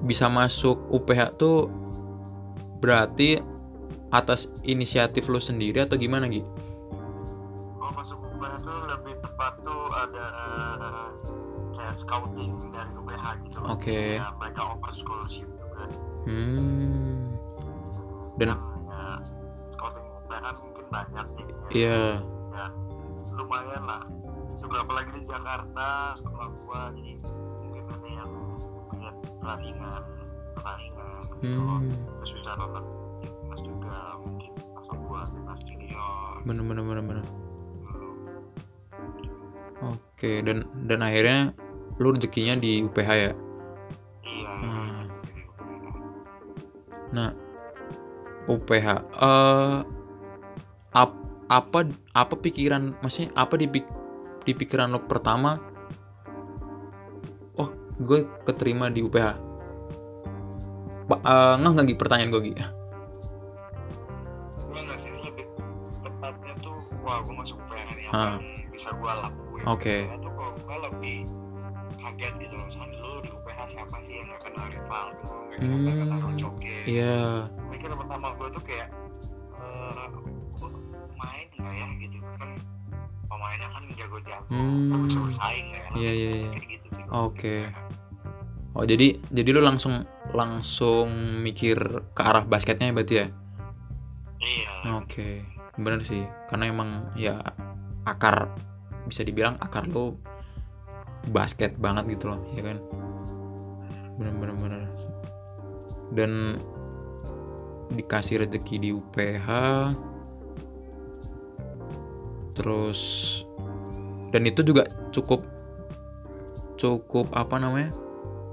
bisa 0.05 0.29
masuk 0.29 0.77
UPH 0.93 1.41
tuh 1.41 1.73
berarti 2.85 3.41
atas 4.13 4.53
inisiatif 4.61 5.25
lu 5.33 5.41
sendiri 5.41 5.89
atau 5.89 5.97
gimana 5.97 6.29
Gi? 6.29 6.45
Oh 7.81 7.93
masuk 7.97 8.21
UPH 8.21 8.61
tuh 8.61 8.77
lebih 8.93 9.15
tepat 9.25 9.57
tuh 9.65 9.83
ada 9.97 10.27
uh, 10.37 11.09
kayak 11.77 11.97
scouting 11.97 12.53
dari 12.69 12.93
UPH 12.93 13.25
gitu. 13.49 13.59
Oke. 13.69 14.21
Kayak 14.21 14.37
mereka 14.37 14.61
offer 14.77 14.93
scholarship 14.93 15.49
juga. 15.49 15.85
Hmm. 16.29 17.08
Dan 18.39 18.49
Kan, 18.49 18.59
ya, 20.45 20.53
mungkin 20.57 20.87
banyak 20.89 21.27
nih. 21.35 21.47
iya, 21.71 22.23
Ya, 22.53 22.67
lumayan 23.35 23.83
lah. 23.83 24.03
Juga 24.57 24.81
apalagi 24.81 25.11
di 25.13 25.23
Jakarta 25.25 26.15
sekolah 26.15 26.49
gua 26.63 26.81
jadi 26.93 27.15
mungkin 27.59 27.83
ada 27.87 28.09
yang 28.09 28.31
punya 28.89 29.11
pertandingan 29.39 30.03
pertandingan 30.55 31.21
gitu. 31.39 31.59
hmm, 31.59 31.93
Terus 32.19 32.31
bisa 32.35 32.51
nonton 32.55 32.85
timnas 33.21 33.61
juga 33.63 33.99
mungkin 34.19 34.51
masuk 34.73 34.99
gua 35.05 35.21
timnas 35.27 35.61
junior. 35.63 36.33
bener 36.45 36.63
bener 36.65 36.85
bener 36.85 37.03
bener. 37.05 37.25
Hmm. 37.79 38.43
Oke, 39.95 40.43
dan 40.43 40.67
dan 40.85 41.01
akhirnya 41.01 41.55
lu 41.99 42.11
rezekinya 42.11 42.55
di 42.55 42.83
UPH 42.83 43.11
ya. 43.11 43.33
Iya. 44.23 44.51
Hmm. 44.59 45.03
Nah, 47.09 47.33
UPH 48.49 48.87
eh 49.15 49.79
ap- 50.91 51.21
apa 51.47 51.79
apa 52.13 52.35
pikiran 52.35 52.97
maksudnya 52.99 53.29
apa 53.35 53.55
di 53.55 53.69
di 54.41 54.53
pikiran 54.53 54.89
lo 54.89 55.01
pertama? 55.03 55.57
Oh 57.55 57.69
gue 57.99 58.19
keterima 58.43 58.89
di 58.89 59.01
UPH 59.01 59.37
ba- 61.07 61.23
eh, 61.23 61.55
nggak 61.57 61.73
nggak 61.75 61.87
Gi, 61.87 61.97
pertanyaan 61.97 62.31
gue 62.31 62.43
Gi? 62.43 62.53
Gue 64.63 64.79
nggak 64.79 64.99
sih. 64.99 65.11
Lebih 65.15 65.45
tepatnya 66.03 66.53
tuh 66.59 66.77
wah 67.01 67.19
gue 67.19 67.35
masuk 67.35 67.57
UPH 67.59 67.89
nih 67.91 68.05
apa 68.07 68.17
yang 68.17 68.41
bisa 68.71 68.89
gue 68.91 69.13
lakuin. 69.15 69.65
Oke. 69.67 69.97
Karena 70.05 70.17
tuh 70.19 70.33
kok 70.33 70.51
gue 70.59 70.77
lebih 70.83 71.17
kaget 71.99 72.33
gitu 72.39 72.55
loh. 72.55 72.67
Misalnya 72.67 72.93
dulu 72.95 73.17
di 73.19 73.31
UPH 73.31 73.59
siapa 73.69 73.97
sih 74.03 74.15
yang 74.15 74.27
nggak 74.27 74.41
kenal 74.43 74.67
Rivaldo 74.67 75.29
nggak 75.29 75.59
siapa 75.59 75.69
yang 75.69 75.85
Hmm. 75.89 76.01
kenal 76.03 76.21
Rocoke 76.23 76.73
iya 76.87 77.17
pertama 78.19 78.35
gue 78.35 78.49
tuh 78.51 78.63
kayak 78.67 78.89
gue 80.59 80.71
main 81.15 81.47
nggak 81.55 81.71
ya 81.71 81.87
gitu 82.03 82.17
kan 82.35 82.51
pemainnya 83.31 83.69
kan 83.71 83.83
jago-jago 83.95 84.43
Hmm. 84.51 85.07
bersaing 85.07 85.67
nggak 85.71 85.83
ya 85.87 85.91
Iya, 85.95 86.13
iya, 86.13 86.31
iya. 86.35 86.49
kayak 86.51 86.67
gitu 86.67 86.87
sih 86.99 87.05
Oke. 87.15 87.57
oh 88.75 88.83
jadi 88.83 89.23
jadi 89.31 89.49
lu 89.55 89.63
langsung 89.63 90.03
langsung 90.35 91.07
mikir 91.47 91.79
ke 92.11 92.23
arah 92.27 92.43
basketnya 92.43 92.91
ya 92.91 92.95
berarti 92.95 93.15
ya 93.23 93.27
iya 94.39 94.71
Oke, 94.99 95.43
bener 95.75 96.03
sih. 96.03 96.23
Karena 96.47 96.71
emang 96.71 97.11
ya 97.15 97.43
akar 98.03 98.51
bisa 99.07 99.23
dibilang 99.23 99.59
akar 99.59 99.87
lo 99.87 100.15
basket 101.29 101.75
banget 101.75 102.15
gitu 102.15 102.31
loh, 102.31 102.41
ya 102.55 102.63
kan? 102.63 102.79
Bener 104.15 104.33
bener 104.39 104.55
bener. 104.63 104.81
Dan 106.15 106.63
dikasih 107.95 108.45
rezeki 108.45 108.77
di 108.81 108.89
UPH, 108.93 109.49
terus 112.59 113.01
dan 114.35 114.45
itu 114.45 114.61
juga 114.61 114.85
cukup 115.15 115.45
cukup 116.77 117.27
apa 117.33 117.57
namanya? 117.57 117.91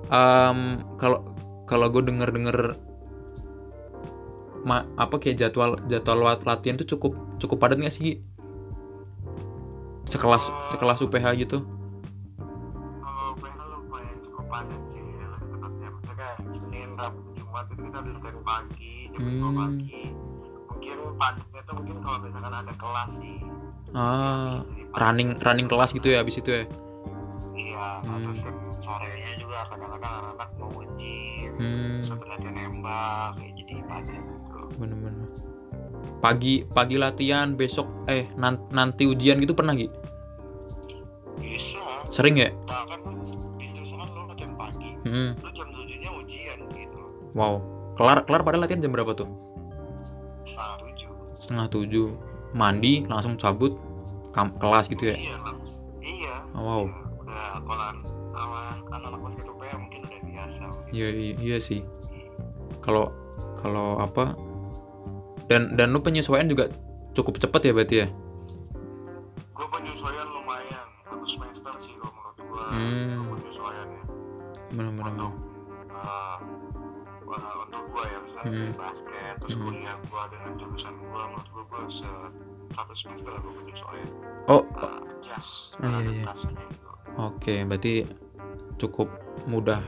Em, 0.09 0.79
kalau 1.01 1.25
kalau 1.65 1.89
gue 1.89 2.03
denger 2.05 2.29
denger 2.29 2.57
ma 4.65 4.81
apa 4.97 5.21
kayak 5.21 5.45
jadwal 5.45 5.77
jadwal 5.85 6.25
lat- 6.25 6.45
latihan 6.45 6.73
tuh 6.77 6.89
cukup 6.89 7.13
cukup 7.37 7.57
padat 7.61 7.77
nggak 7.77 7.93
sih 7.93 8.17
sekelas 10.09 10.49
sekelas 10.73 11.01
UPH 11.05 11.27
gitu. 11.37 11.61
Pagi 18.45 18.94
jam 19.15 19.23
Hmm. 19.23 19.55
pagi 21.15 21.41
mungkin 21.47 21.61
tuh 21.63 21.73
mungkin 21.79 21.97
kalau 22.03 22.17
misalkan 22.19 22.53
ada 22.53 22.73
kelas 22.75 23.11
sih. 23.17 23.37
Ah 23.95 24.59
running 24.95 25.39
running 25.39 25.67
kelas 25.71 25.95
gitu 25.95 26.11
ya 26.11 26.19
abis 26.21 26.43
itu 26.43 26.51
ya? 26.51 26.63
Iya 27.55 27.87
Hmm. 28.03 28.21
terus 28.27 28.39
kan 28.43 28.55
sorenya 28.83 29.31
juga 29.39 29.63
kadang-kadang 29.71 30.13
anak-anak 30.19 30.49
mau 30.59 30.69
uji 30.83 31.47
hmm. 31.55 32.03
sebenarnya 32.03 32.49
nembak 32.51 33.39
kayak 33.39 33.51
jadi 33.55 33.73
padat 33.87 34.19
gitu. 34.19 34.59
Bener-bener. 34.75 35.29
Pagi 36.19 36.53
pagi 36.67 36.95
latihan 36.99 37.55
besok 37.55 37.87
eh 38.11 38.27
nan- 38.35 38.67
nanti 38.75 39.07
ujian 39.07 39.39
gitu 39.39 39.55
pernah 39.55 39.73
Gi? 39.73 39.87
bisa. 41.39 41.79
Sering 42.11 42.35
ya? 42.35 42.49
Bahkan 42.67 42.99
lu 43.07 43.23
di 43.55 43.67
jurusan 43.71 43.99
lu 44.11 44.21
latihan 44.27 44.53
pagi 44.59 44.89
hmm. 45.07 45.29
lu 45.39 45.49
jam 45.55 45.67
tujuhnya 45.71 46.09
ujian 46.19 46.57
gitu. 46.75 46.99
Wow 47.31 47.74
kelar 47.95 48.23
kelar 48.23 48.41
pada 48.43 48.57
latihan 48.57 48.79
jam 48.79 48.91
berapa 48.91 49.11
tuh? 49.11 49.27
Setengah 50.45 50.75
tujuh. 50.77 51.09
Setengah 51.35 51.67
tujuh. 51.67 52.07
Mandi 52.51 53.03
langsung 53.03 53.35
cabut 53.35 53.75
kam- 54.31 54.55
kelas 54.55 54.87
gitu 54.87 55.11
ya? 55.11 55.15
Iya 55.15 55.35
langsung. 55.39 55.83
Iya 55.99 56.33
Oh, 56.55 56.63
wow. 56.63 56.83
Iya, 56.87 56.95
udah 57.19 57.43
kalau 57.59 59.17
mungkin 59.77 59.99
udah 60.03 60.19
biasa 60.23 60.63
Iya 60.91 61.07
iya, 61.11 61.33
iya 61.37 61.57
sih. 61.57 61.83
Kalau 62.79 63.11
kalau 63.57 63.99
apa? 63.99 64.35
Dan 65.45 65.75
dan 65.75 65.91
lu 65.91 65.99
penyesuaian 65.99 66.47
juga 66.47 66.71
cukup 67.11 67.37
cepet 67.37 67.61
ya 67.61 67.73
berarti 67.73 67.95
ya. 68.01 68.07
gue 69.55 69.67
penyesuaian 69.69 70.27
lumayan. 70.27 70.85
Satu 71.03 71.25
semester 71.25 71.73
sih 71.79 71.93
kalau 71.95 72.11
menurut 72.11 72.37
gue 72.39 72.63
Hmm. 72.65 73.19
penyesuaiannya 73.35 74.01
Benar-benar. 74.71 75.31
Hmm. 78.45 78.71
basket 78.73 79.33
terus 79.39 79.53
Hmm. 79.53 79.65
kuliah 79.67 79.95
gue 79.99 80.23
dengan 80.29 80.51
jurusan 80.55 80.93
gue 80.95 81.07
menurut 81.25 81.47
gue 81.47 81.63
gue 81.65 81.81
se 81.91 82.09
satu 82.71 82.93
semester 82.93 83.31
gue 83.33 83.53
penyesuaian 83.57 84.09
Oh, 84.45 84.61
uh, 84.75 85.01
adjust 85.01 85.75
Oh, 85.75 85.87
iya, 85.87 85.97
iya. 85.99 86.23
adaptasinya 86.23 86.63
gitu 86.67 86.89
oke, 87.17 87.55
berarti 87.65 87.93
cukup 88.75 89.07
mudah 89.45 89.81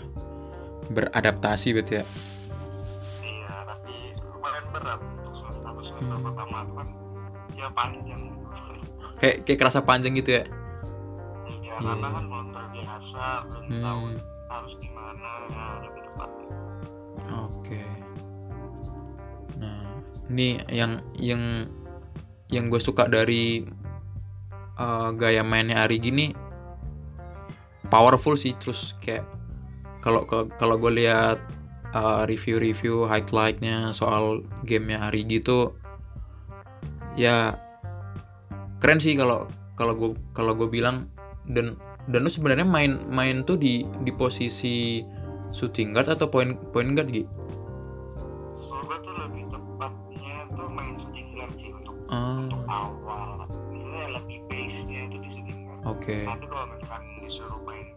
beradaptasi 0.87 1.67
berarti 1.71 1.93
ya. 1.95 2.05
iya 3.21 3.55
tapi 3.63 3.93
lumayan 4.23 4.65
berat 4.71 4.99
untuk 5.17 5.33
semester 5.35 5.63
satu 5.63 5.81
semester 5.83 6.15
Hmm. 6.15 6.25
pertama 6.25 6.57
kan 6.73 6.87
ya 7.53 7.67
panjang 7.71 8.21
Kayak 9.17 9.35
kayak 9.43 9.57
kerasa 9.57 9.81
panjang 9.81 10.13
gitu 10.13 10.29
ya. 10.31 10.43
Iya, 10.45 11.73
Iya. 11.73 11.73
karena 11.81 12.07
kan 12.07 12.23
belum 12.23 12.47
terbiasa, 12.53 13.25
belum 13.43 13.65
tahu 13.81 14.01
Hmm. 14.05 14.17
harus 14.47 14.73
gimana 14.77 15.29
ya 15.47 15.65
lebih 15.81 16.01
tepat. 16.05 16.29
Oke. 17.41 17.81
Nah, 17.81 17.97
ini 20.31 20.61
yang 20.71 21.03
yang 21.19 21.43
yang 22.47 22.71
gue 22.71 22.79
suka 22.79 23.07
dari 23.07 23.63
uh, 24.79 25.11
gaya 25.15 25.43
mainnya 25.43 25.83
Ari 25.83 25.99
gini 25.99 26.31
powerful 27.87 28.35
sih 28.35 28.55
terus 28.59 28.95
kayak 29.03 29.23
kalau 30.03 30.23
kalau 30.29 30.75
gue 30.79 31.03
lihat 31.03 31.39
uh, 31.91 32.23
review-review 32.27 33.07
highlightnya 33.07 33.91
soal 33.91 34.43
gamenya 34.63 35.11
Ari 35.11 35.27
gitu 35.27 35.75
ya 37.19 37.59
keren 38.79 39.01
sih 39.01 39.17
kalau 39.17 39.49
kalau 39.77 39.93
gue 39.95 40.11
kalau 40.33 40.53
gue 40.57 40.67
bilang. 40.67 41.09
Dan 41.47 41.79
dan 42.11 42.27
lu 42.27 42.31
sebenarnya 42.31 42.67
main 42.67 43.03
main 43.07 43.43
tuh 43.47 43.55
di 43.55 43.87
di 44.03 44.11
posisi 44.11 44.99
shooting 45.51 45.95
guard 45.95 46.11
atau 46.11 46.27
point 46.27 46.55
point 46.75 46.91
guard 46.91 47.07
gitu 47.07 47.27
Ah, 52.07 52.39
untuk 52.41 52.63
awal. 52.65 53.29
Misalnya 53.67 54.07
lebih 54.15 54.37
base-nya 54.45 54.99
itu 55.05 55.17
di 55.17 55.29
shooting 55.29 55.59
guard. 55.61 55.81
oke. 55.87 56.17
Tapi 56.21 56.45
kalau 56.45 56.65
misalkan 56.69 57.01
disuruh 57.21 57.59
main 57.61 57.87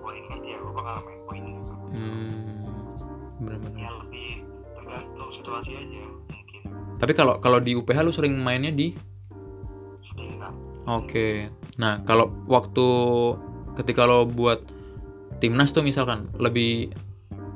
point 0.00 0.22
guard 0.24 0.42
ya 0.42 0.56
gue 0.56 0.72
bakal 0.72 0.96
main 1.00 1.20
point 1.24 1.46
guard. 1.56 1.80
Hmm, 1.88 2.66
Ya 3.36 3.40
benar-benar. 3.40 3.92
lebih 4.02 4.28
tergantung 4.74 5.30
situasi 5.30 5.72
aja 5.72 6.02
mungkin 6.24 6.60
Tapi 6.96 7.12
kalau 7.12 7.34
kalau 7.38 7.58
di 7.58 7.72
UPH 7.72 7.98
lu 8.00 8.10
sering 8.10 8.34
mainnya 8.36 8.70
di 8.70 8.94
shooting 10.02 10.34
guard. 10.34 10.54
Oke. 10.86 11.48
Nah, 11.76 12.02
kalau 12.02 12.28
waktu 12.44 12.86
ketika 13.74 14.04
lo 14.04 14.24
buat 14.24 14.62
timnas 15.36 15.70
tuh 15.70 15.82
misalkan 15.82 16.30
lebih 16.34 16.94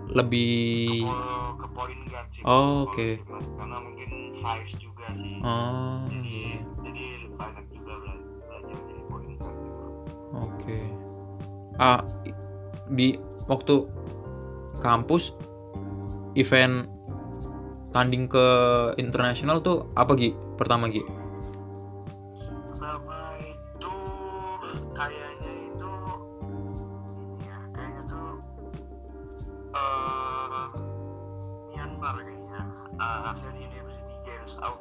lebih 0.08 1.04
Ke, 1.04 1.18
ke 1.54 1.66
point 1.70 2.02
guard 2.06 2.28
sih. 2.30 2.42
Oh, 2.42 2.84
oke. 2.84 3.08
timnas. 3.18 3.44
Karena 3.54 3.76
mungkin 3.78 4.08
size 4.32 4.72
juga 4.76 4.87
sih. 5.12 5.32
oh 5.40 6.04
jadi 6.08 6.40
jadi 6.82 7.04
banyak 7.32 7.64
juga 7.70 7.92
bela- 7.96 8.24
belajar 8.40 8.76
jadi 8.84 9.02
point 9.06 9.32
guard 9.36 9.56
gitu. 9.58 9.84
Oke. 10.34 10.78
Ah, 11.76 12.00
i- 12.22 12.36
di 12.88 13.08
waktu 13.44 13.86
kampus 14.78 15.32
event 16.34 16.86
tanding 17.88 18.28
ke 18.28 18.46
internasional 18.96 19.58
tuh 19.58 19.88
apa 19.94 20.12
Gi? 20.14 20.30
Pertama 20.54 20.86
Gi? 20.86 21.02
Pertama 22.68 23.16
itu 23.40 23.92
kayaknya 24.92 25.52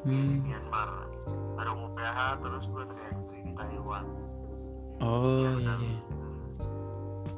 Di 0.04 0.14
Hmm. 0.14 0.42
Myanmar 0.42 0.90
bareng 1.54 1.78
UPH 1.86 2.18
terus 2.40 2.66
gue 2.68 2.84
terextri 2.86 3.38
di 3.42 3.52
Taiwan 3.54 4.06
Oh 4.98 5.54
iya 5.56 5.74
iya. 5.78 5.98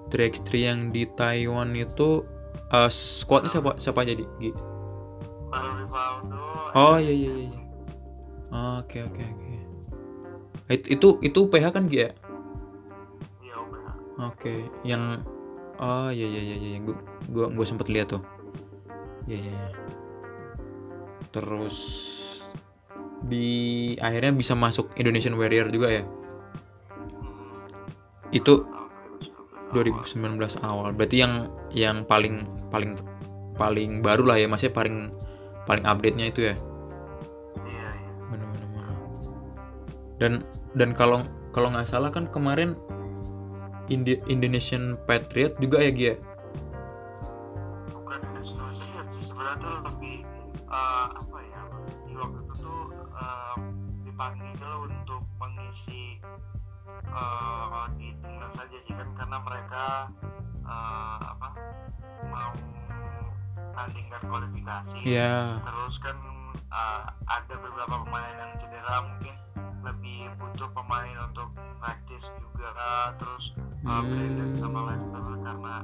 3x3 0.07 0.49
yang 0.57 0.79
di 0.89 1.05
Taiwan 1.07 1.71
itu 1.73 2.23
eh 2.69 2.89
squadnya 2.89 3.47
siapa 3.47 3.75
siapa 3.75 4.01
aja 4.01 4.13
di 4.13 4.25
Gi? 4.39 4.51
baru 5.47 5.69
Rivaldo 5.77 6.45
Oh 6.71 6.95
iya 6.95 7.09
iya 7.11 7.33
iya. 7.43 7.59
Oke 8.77 9.03
oke 9.03 9.21
oke. 9.21 9.55
It- 10.67 10.89
Itu 10.89 11.17
itu 11.19 11.39
PH 11.45 11.65
kan 11.71 11.85
Gi 11.85 11.99
ya? 11.99 12.09
iya 13.39 13.55
UPH 13.55 13.87
Oke, 14.23 14.53
yang 14.83 15.21
oh 15.77 16.09
iya 16.09 16.27
iya 16.27 16.41
iya 16.43 16.57
iya 16.57 16.77
gua 16.79 16.95
gua, 17.27 17.45
gua 17.51 17.65
sempet 17.65 17.87
lihat 17.87 18.11
tuh. 18.11 18.21
Iya 19.25 19.37
iya. 19.39 19.51
iya. 19.51 19.69
Terus 21.29 21.77
di 23.25 23.47
akhirnya 23.99 24.31
bisa 24.31 24.55
masuk 24.55 24.95
Indonesian 24.95 25.35
Warrior 25.35 25.67
juga 25.69 25.87
ya. 25.91 26.03
Itu 28.31 28.63
tahun 28.63 28.89
2019 29.73 30.59
2019 30.59 30.65
awal. 30.65 30.93
Berarti 30.93 31.17
yang 31.19 31.33
yang 31.69 31.97
paling 32.05 32.45
paling 32.69 32.95
paling 33.53 33.99
baru 33.99 34.23
lah 34.23 34.37
ya, 34.39 34.47
maksudnya 34.47 34.73
paling 34.73 35.11
paling 35.65 35.85
update-nya 35.85 36.25
itu 36.31 36.41
ya. 36.49 36.55
iya 37.67 37.89
iya 37.91 38.11
Mana 38.25 38.45
mana 38.47 38.65
mana. 38.71 38.93
Dan 40.17 40.31
dan 40.73 40.89
kalau 40.93 41.21
kalau 41.51 41.69
nggak 41.69 41.85
salah 41.85 42.09
kan 42.09 42.29
kemarin 42.29 42.73
Indi- 43.89 44.21
Indonesian 44.29 44.97
Patriot 45.03 45.57
juga 45.57 45.81
ya 45.81 45.89
Gia. 45.89 46.13
bukan 47.89 48.19
Indonesian 48.21 48.61
Warrior 48.61 49.05
sih 49.09 49.23
sebenarnya 49.25 49.57
tuh 49.59 49.73
lebih 49.89 50.15
eh, 50.69 51.07
eh, 57.19 57.85
di 57.93 58.07
timnas 58.17 58.53
saja 58.53 58.77
sih 58.81 58.93
kan 58.93 59.07
karena 59.13 59.37
mereka 59.39 59.85
eh, 60.61 61.19
apa 61.27 61.47
mau 62.25 62.51
tandingkan 63.71 64.21
kualifikasi 64.23 64.97
Iya. 65.01 65.59
terus 65.61 65.95
kan 65.99 66.17
eh, 66.53 67.01
ada 67.27 67.55
beberapa 67.55 67.95
pemain 68.03 68.35
yang 68.35 68.51
cedera 68.57 68.95
mungkin 69.03 69.35
lebih 69.79 70.19
butuh 70.35 70.69
pemain 70.73 71.15
untuk 71.23 71.47
praktis 71.79 72.23
juga 72.37 72.69
terus 73.15 73.55
uh, 73.81 74.03
Hmm. 74.03 74.53
Sama 74.53 74.91
Lester 74.91 75.39
karena 75.39 75.75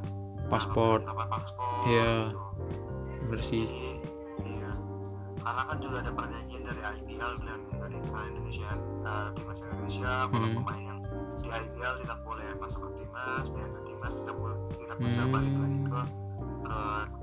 Paspor. 0.45 1.00
dapat 1.02 1.28
paspor 1.28 1.88
Iya. 1.88 2.12
gitu. 2.28 2.43
bersih. 3.26 3.65
Jadi, 3.65 3.95
iya. 4.45 4.71
Karena 5.39 5.62
kan 5.63 5.78
juga 5.80 5.95
ada 5.98 6.12
perjanjian 6.12 6.62
dari 6.62 6.82
IBL 7.02 7.34
dan 7.39 7.60
dari 7.71 7.98
uh, 8.04 8.26
Indonesia, 8.28 8.69
uh, 9.02 9.28
timnas 9.34 9.60
Indonesia, 9.63 10.13
Hmm. 10.28 10.54
pemain 10.54 10.84
yang 10.84 10.95
di 11.38 11.48
IBL 11.48 11.93
tidak 12.02 12.19
boleh 12.21 12.48
masuk 12.58 12.80
ke 12.82 12.89
timnas, 12.98 13.48
dan 13.50 13.67
ke 13.67 13.80
timnas 13.84 14.13
tidak 14.15 14.36
boleh 14.36 14.58
tidak 14.74 14.98
bisa 14.98 15.21
Hmm. 15.21 15.32
balik 15.32 15.54
lagi 15.56 15.80
ke 15.82 16.02
ke 16.62 16.80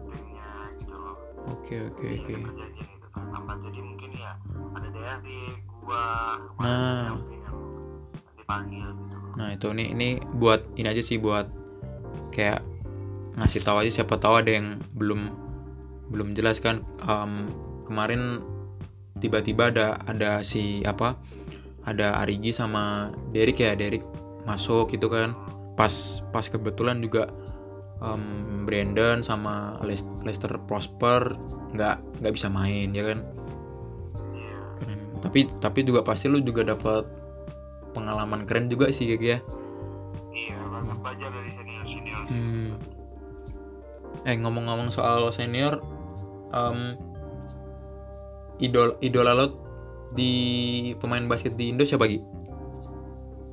timnya 0.06 0.50
gitu 0.74 0.94
loh. 0.94 1.16
Oke 1.50 1.74
oke 1.84 2.04
oke. 2.06 2.32
ada 2.32 2.44
perjanjian 2.44 2.88
itu 2.88 3.08
kan. 3.08 3.24
Apa 3.32 3.52
jadi 3.60 3.80
mungkin 3.80 4.10
ya 4.12 4.32
ada 4.72 4.88
Derry, 4.88 5.42
gua, 5.80 6.04
Nah. 6.62 7.10
kemarin 7.10 7.40
yang 7.42 7.58
dipanggil 8.36 8.86
gitu. 8.94 9.16
Nah 9.32 9.48
itu 9.50 9.66
ini 9.70 9.84
ini 9.90 10.08
buat 10.32 10.60
ini 10.74 10.86
aja 10.86 11.02
sih 11.02 11.16
buat 11.16 11.46
kayak 12.30 12.60
ngasih 13.34 13.60
tahu 13.60 13.76
aja 13.80 13.90
siapa 13.92 14.16
tahu 14.16 14.36
ada 14.36 14.52
yang 14.52 14.76
belum 14.92 15.32
belum 16.08 16.36
jelas 16.36 16.60
kan 16.60 16.84
Em, 17.00 17.48
kemarin 17.82 18.44
tiba-tiba 19.16 19.72
ada 19.72 19.96
ada 20.04 20.40
si 20.42 20.84
apa 20.84 21.16
ada 21.82 22.18
Arigi 22.22 22.54
sama 22.54 23.10
Derek 23.34 23.58
ya 23.58 23.74
Derek 23.74 24.04
masuk 24.46 24.90
gitu 24.94 25.10
kan. 25.10 25.34
Pas 25.74 26.22
pas 26.30 26.46
kebetulan 26.46 27.02
juga 27.02 27.32
em, 28.02 28.66
Brandon 28.66 29.22
sama 29.22 29.78
Lester 30.22 30.52
Prosper 30.66 31.34
nggak 31.74 32.22
nggak 32.22 32.32
bisa 32.34 32.46
main 32.52 32.90
ya 32.94 33.04
kan? 33.14 33.18
Keren. 34.78 35.00
Tapi 35.22 35.40
tapi 35.58 35.78
juga 35.86 36.02
pasti 36.06 36.30
lu 36.30 36.42
juga 36.42 36.66
dapat 36.66 37.06
pengalaman 37.92 38.48
keren 38.48 38.72
juga 38.72 38.88
sih 38.90 39.06
kayak 39.06 39.22
ya. 39.22 39.38
Iya, 40.32 40.56
banyak 40.64 40.96
belajar 41.04 41.28
dari 41.28 41.50
senior 41.52 41.84
senior. 41.84 42.22
Hmm. 42.28 42.68
Eh 44.24 44.36
ngomong-ngomong 44.38 44.88
soal 44.88 45.28
senior, 45.34 45.82
em, 46.54 46.96
idol 48.62 48.96
idola 49.02 49.34
lo 49.34 49.61
di 50.12 50.32
pemain 51.00 51.24
basket 51.24 51.56
di 51.56 51.72
Indo 51.72 51.84
siapa 51.84 52.04
Gi? 52.08 52.20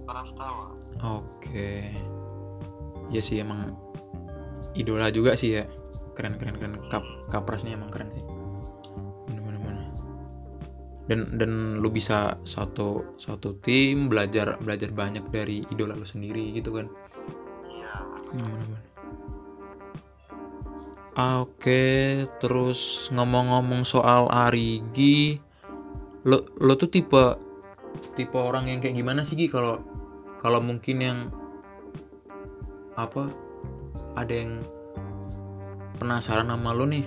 Prastawa. 0.04 0.76
Oke, 1.00 1.88
ya 3.08 3.22
sih 3.24 3.40
emang 3.40 3.72
idola 4.76 5.08
juga 5.10 5.40
sih 5.40 5.56
ya, 5.56 5.64
keren 6.12 6.36
keren 6.36 6.60
keren. 6.60 6.76
Kap 6.92 7.04
kaprasnya 7.32 7.80
emang 7.80 7.88
keren 7.88 8.12
sih. 8.12 8.26
Bener 9.32 9.42
bener 9.44 9.60
bener. 9.64 9.88
Dan 11.08 11.20
dan 11.40 11.52
lu 11.80 11.88
bisa 11.88 12.36
satu 12.44 13.16
satu 13.16 13.56
tim 13.64 14.12
belajar 14.12 14.60
belajar 14.60 14.92
banyak 14.92 15.24
dari 15.32 15.64
idola 15.72 15.96
lu 15.96 16.04
sendiri 16.04 16.52
gitu 16.52 16.76
kan. 16.76 16.92
Iya. 17.72 17.94
Hmm, 18.36 18.44
bener-bener. 18.44 18.84
Ah, 21.20 21.44
Oke, 21.44 22.24
terus 22.40 23.12
ngomong-ngomong 23.12 23.84
soal 23.84 24.32
Arigi, 24.32 25.36
lo 26.28 26.44
lo 26.60 26.74
tuh 26.76 26.92
tipe 26.92 27.24
tipe 28.16 28.36
orang 28.36 28.68
yang 28.68 28.80
kayak 28.84 28.96
gimana 29.00 29.24
sih 29.24 29.40
Gi 29.40 29.48
kalau 29.48 29.80
kalau 30.40 30.60
mungkin 30.64 30.98
yang 31.00 31.20
apa 32.96 33.32
ada 34.20 34.34
yang 34.34 34.60
penasaran 36.00 36.48
sama 36.48 36.72
lo 36.72 36.88
nih? 36.88 37.04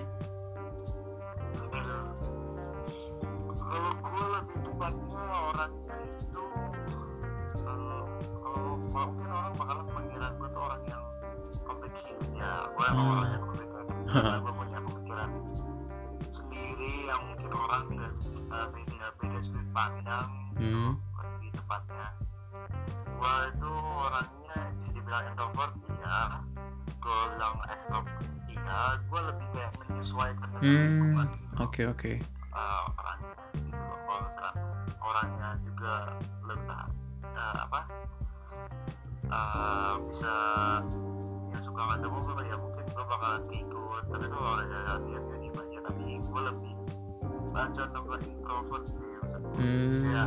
Baca 47.82 47.92
nomor 47.92 48.18
introvert 48.20 48.84
sih 48.86 49.02
maksudnya 49.18 49.50
Hmm. 49.52 50.02
Iya. 50.04 50.24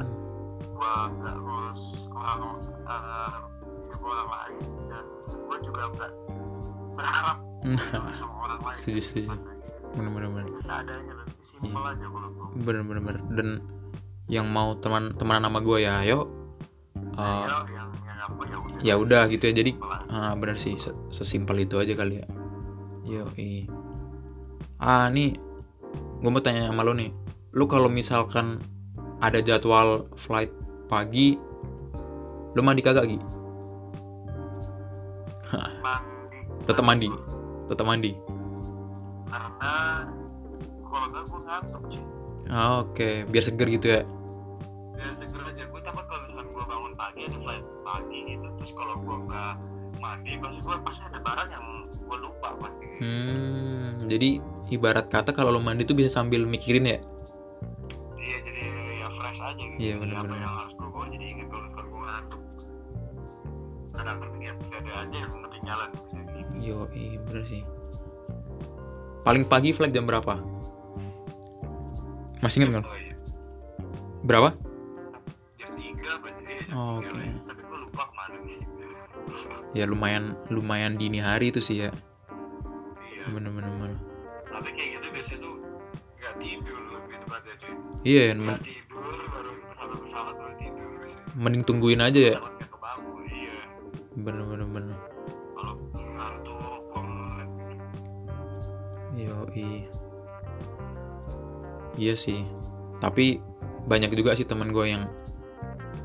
gue 0.75 0.91
nggak 1.15 1.35
ngurus 1.37 1.81
orang 2.09 2.39
uh, 2.83 3.35
hidup 3.81 4.01
orang 4.03 4.27
lain 4.29 4.55
dan 4.85 5.05
gue 5.23 5.57
juga 5.61 5.81
nggak 5.89 6.11
berharap 6.93 7.37
Nah, 7.65 7.81
sama 8.13 8.35
orang 8.45 8.59
lain 8.61 8.77
Setuju, 8.77 9.01
setuju. 9.01 9.27
bener-bener 9.91 10.29
bener. 10.29 10.45
seadanya 10.61 11.13
lebih 11.15 11.33
simpel 11.41 11.81
Iya. 11.81 11.91
aja 11.91 12.05
kalau 12.05 12.29
gue 12.29 12.47
bener-bener 12.61 13.01
bener. 13.01 13.21
dan 13.31 13.47
yang 14.27 14.45
mau 14.45 14.75
teman 14.75 15.13
teman 15.13 15.39
nama 15.39 15.59
gue 15.59 15.77
ya 15.79 16.01
ayo 16.01 16.27
Uh, 17.15 17.47
ya 17.47 17.63
yang 17.71 17.89
yang 18.03 18.19
apa 18.19 18.41
ya 18.83 18.95
udah 18.99 19.23
ya 19.23 19.31
gitu 19.31 19.43
ya 19.45 19.53
jadi 19.55 19.71
ah, 20.09 20.35
bener 20.35 20.59
sih 20.59 20.75
se- 20.75 20.91
sesimpel 21.07 21.55
itu 21.57 21.79
aja 21.79 21.95
kali 21.95 22.19
ya 22.19 22.27
yo 23.05 23.23
ah 24.77 25.07
nih 25.07 25.31
gue 26.17 26.27
mau 26.27 26.43
tanya 26.43 26.67
sama 26.67 26.83
lo 26.83 26.91
nih 26.91 27.15
lu 27.55 27.65
kalau 27.65 27.87
misalkan 27.87 28.59
ada 29.23 29.39
jadwal 29.39 30.11
flight 30.19 30.51
pagi 30.91 31.39
lu 32.55 32.61
mandi 32.63 32.83
kagak 32.83 33.07
Gi? 33.07 33.19
tetap 36.67 36.83
mandi? 36.83 37.07
Tetap 37.71 37.85
mandi? 37.87 38.11
Karena 39.31 40.03
kalau 40.83 41.07
gue 41.11 41.39
ngantuk 41.47 41.83
sih 41.91 42.03
Ah, 42.45 42.85
oke. 42.85 43.25
Biar 43.25 43.41
seger 43.41 43.67
gitu 43.73 43.87
ya? 43.89 44.01
Segera 45.17 45.49
aja. 45.49 45.65
Gue 45.65 45.81
takut 45.81 46.05
kalau 46.05 46.21
misalkan 46.29 46.45
gue 46.53 46.63
bangun 46.69 46.93
pagi 46.93 47.21
ada 47.25 47.37
flight 47.41 47.65
pagi 47.81 48.19
gitu. 48.37 48.47
Terus 48.61 48.71
kalau 48.77 48.95
gue 49.01 49.17
nggak 49.25 49.53
mandi 49.97 50.31
pasti 50.37 50.59
gue 50.61 50.75
pasti 50.85 51.01
ada 51.09 51.19
barang 51.25 51.49
yang 51.49 51.65
gue 51.89 52.17
lupa 52.21 52.49
pasti. 52.61 52.85
Hmm 53.01 53.55
jadi 54.05 54.39
ibarat 54.69 55.09
kata 55.09 55.33
kalau 55.33 55.51
lu 55.51 55.61
mandi 55.61 55.83
tuh 55.83 55.97
bisa 55.97 56.09
sambil 56.21 56.45
mikirin 56.45 56.85
ya 56.85 56.99
Iya, 59.75 59.93
Jadi 59.93 60.01
bener-bener. 60.01 60.31
apa 60.31 60.39
yang 60.39 60.55
harus 60.55 60.73
gue 60.73 60.87
bawa 60.87 61.05
jadi 61.11 61.25
inget 61.27 61.47
kalau 61.47 61.67
kalau 61.69 61.87
gue 61.89 62.01
ngantuk? 62.01 62.41
Kadang 63.91 64.17
kadang 64.19 64.39
ya 64.39 64.51
bisa 64.55 64.73
ada 64.75 64.91
aja 65.01 65.15
yang 65.15 65.31
ketinggalan 65.41 65.89
bisa 65.91 66.19
gitu. 66.25 66.51
Yo 66.61 66.77
iya 66.91 67.17
bener 67.21 67.43
sih. 67.43 67.61
Paling 69.21 69.43
pagi 69.43 69.69
flight 69.71 69.91
jam 69.91 70.05
berapa? 70.05 70.33
Masih 72.39 72.61
inget 72.61 72.69
nggak? 72.71 72.85
Oh, 72.85 72.93
iya. 72.93 73.13
berapa? 74.21 74.49
Jam 75.55 75.71
tiga 75.73 76.11
ya 76.13 76.57
Oh, 76.71 76.99
oke. 76.99 77.09
lah. 77.09 77.35
tapi 77.45 77.61
gue 77.61 77.77
lupa 77.81 78.03
ke 78.03 78.13
mana 78.13 78.37
nih 78.41 78.59
ya 79.75 79.83
lumayan 79.85 80.23
lumayan 80.47 80.95
dini 80.95 81.19
hari 81.19 81.49
itu 81.49 81.59
sih 81.59 81.83
ya. 81.83 81.91
Iya. 83.01 83.27
Bener-bener 83.27 83.71
bener. 83.73 83.99
tapi 84.45 84.71
kayak 84.71 84.89
gitu 84.95 85.07
biasanya 85.11 85.39
tuh 85.41 85.53
nggak 86.15 86.33
tidur 86.39 86.79
lebih 86.87 87.17
tepatnya 87.19 87.53
cuy. 87.59 87.73
Iya 88.03 88.21
nggak 88.31 88.39
men- 88.39 88.63
tidur 88.63 88.84
mending 91.35 91.63
tungguin 91.67 91.99
aja 91.99 92.35
ya. 92.35 92.37
Iya. 92.39 93.55
Bener 94.15 94.43
ngantuk 96.15 96.83
banget 96.95 97.47
yo 99.15 99.47
iya 101.95 102.13
sih. 102.15 102.43
Tapi 102.99 103.39
banyak 103.87 104.11
juga 104.15 104.35
sih 104.35 104.47
teman 104.47 104.71
gue 104.71 104.91
yang 104.91 105.07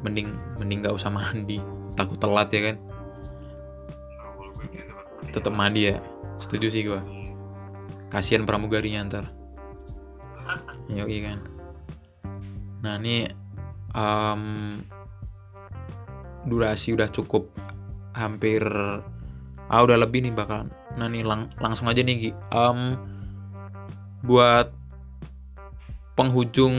mending 0.02 0.34
mending 0.58 0.82
nggak 0.82 0.94
usah 0.94 1.10
mandi. 1.10 1.62
Takut 1.94 2.18
telat 2.18 2.50
ya 2.50 2.70
kan? 2.70 2.76
Tetap 5.30 5.54
mandi 5.54 5.90
ya? 5.90 5.98
Setuju 6.38 6.66
sih 6.70 6.82
gue 6.86 7.00
kasihan 8.10 8.42
pramugarinya 8.42 9.06
ntar. 9.06 9.24
Yo 10.90 11.06
kan. 11.06 11.38
Nah 12.82 12.98
ini 12.98 13.30
em, 13.94 14.42
durasi 16.48 16.96
udah 16.96 17.08
cukup 17.12 17.48
hampir 18.16 18.64
ah 19.70 19.80
udah 19.86 19.96
lebih 20.00 20.26
nih 20.26 20.34
bakal 20.34 20.66
nah 20.98 21.06
nih 21.06 21.22
lang- 21.22 21.52
langsung 21.62 21.86
aja 21.86 22.02
nih 22.02 22.16
Gi. 22.18 22.32
Em, 22.50 22.98
buat 24.26 24.74
penghujung 26.18 26.76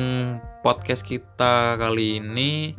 podcast 0.62 1.02
kita 1.02 1.80
kali 1.80 2.22
ini 2.22 2.76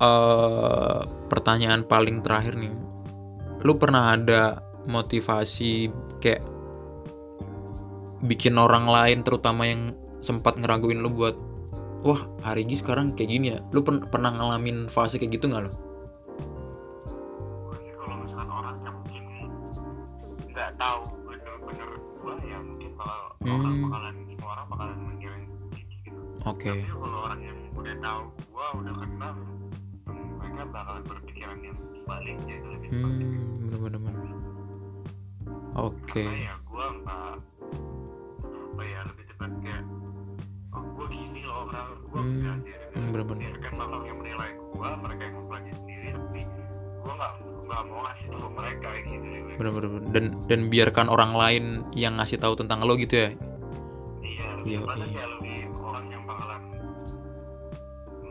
eh 0.00 1.00
pertanyaan 1.28 1.84
paling 1.84 2.24
terakhir 2.24 2.56
nih. 2.56 2.72
Lu 3.64 3.76
pernah 3.76 4.16
ada 4.16 4.64
motivasi 4.88 5.92
kayak 6.24 6.40
bikin 8.24 8.56
orang 8.56 8.88
lain 8.88 9.20
terutama 9.24 9.68
yang 9.68 9.92
sempat 10.20 10.56
ngeraguin 10.60 11.00
lu 11.00 11.12
buat 11.12 11.36
wah 12.02 12.20
Arigi 12.44 12.74
sekarang 12.74 13.12
kayak 13.12 13.28
gini 13.30 13.46
ya. 13.50 13.58
Lu 13.70 13.80
pen- 13.80 14.04
pernah 14.04 14.30
ngalamin 14.30 14.86
fase 14.86 15.16
kayak 15.16 15.30
gitu 15.34 15.46
nggak 15.46 15.62
lo 15.62 15.70
gue 15.70 15.76
sih 17.78 17.92
kalau 17.94 18.14
misalkan 18.18 18.50
orang 18.50 18.76
yang 18.80 18.94
mungkin 18.96 19.22
nggak 20.46 20.70
tahu 20.74 20.98
bener-bener 21.22 21.88
gue 21.94 22.32
ya 22.44 22.58
mungkin 22.58 22.90
bakal 22.94 23.20
orang 23.40 23.70
Hmm. 23.70 23.82
bakalan 23.84 24.14
semua 24.26 24.48
orang 24.50 24.66
bakalan 24.68 24.96
mengira 25.02 25.34
sedikit 25.44 25.86
gitu. 26.00 26.20
Oke. 26.42 26.70
Tapi 26.70 26.84
kalau 26.90 27.18
orang 27.22 27.40
yang 27.40 27.58
udah 27.72 27.94
tahu 27.96 28.20
gue 28.50 28.66
udah 28.76 28.94
kenal 28.96 29.32
hmm, 30.06 30.28
mereka 30.36 30.62
bakalan 30.68 31.02
berpikiran 31.04 31.58
yang 31.60 31.76
sebaliknya 31.94 32.54
itu 32.54 32.68
lebih 32.70 32.88
tepatnya 32.90 33.26
hmm 33.26 33.58
bener-bener. 33.62 34.00
Bener. 34.00 34.28
oke. 35.72 36.20
Karena 36.20 36.42
ya 36.42 36.54
Hmm, 42.30 42.62
hmm, 42.94 43.08
bener-bener. 43.10 43.42
biarkan 43.50 43.74
orang 43.82 44.02
yang 44.06 44.18
menilai 44.22 44.50
gue 44.54 44.88
mereka 45.02 45.22
yang 45.26 45.34
mempelajari 45.42 45.74
sendiri 45.74 46.06
tapi 46.14 46.40
gue 47.00 47.12
nggak 47.16 47.32
nggak 47.70 47.82
mau 47.86 48.00
ngasih 48.06 48.26
tahu 48.30 48.48
mereka 48.54 48.88
gitu 49.02 49.14
bener-bener 49.58 49.88
bener. 49.90 50.10
dan 50.14 50.24
dan 50.46 50.60
biarkan 50.70 51.06
orang 51.10 51.32
lain 51.34 51.64
yang 51.94 52.14
ngasih 52.18 52.38
tahu 52.38 52.54
tentang 52.58 52.82
lo 52.86 52.94
gitu 52.94 53.14
ya 53.14 53.30
iya 54.30 54.48
Iya, 54.60 54.80
iya. 54.84 55.24
lebih 55.24 55.72
orang 55.80 56.06
yang 56.12 56.22
bakalan 56.28 56.62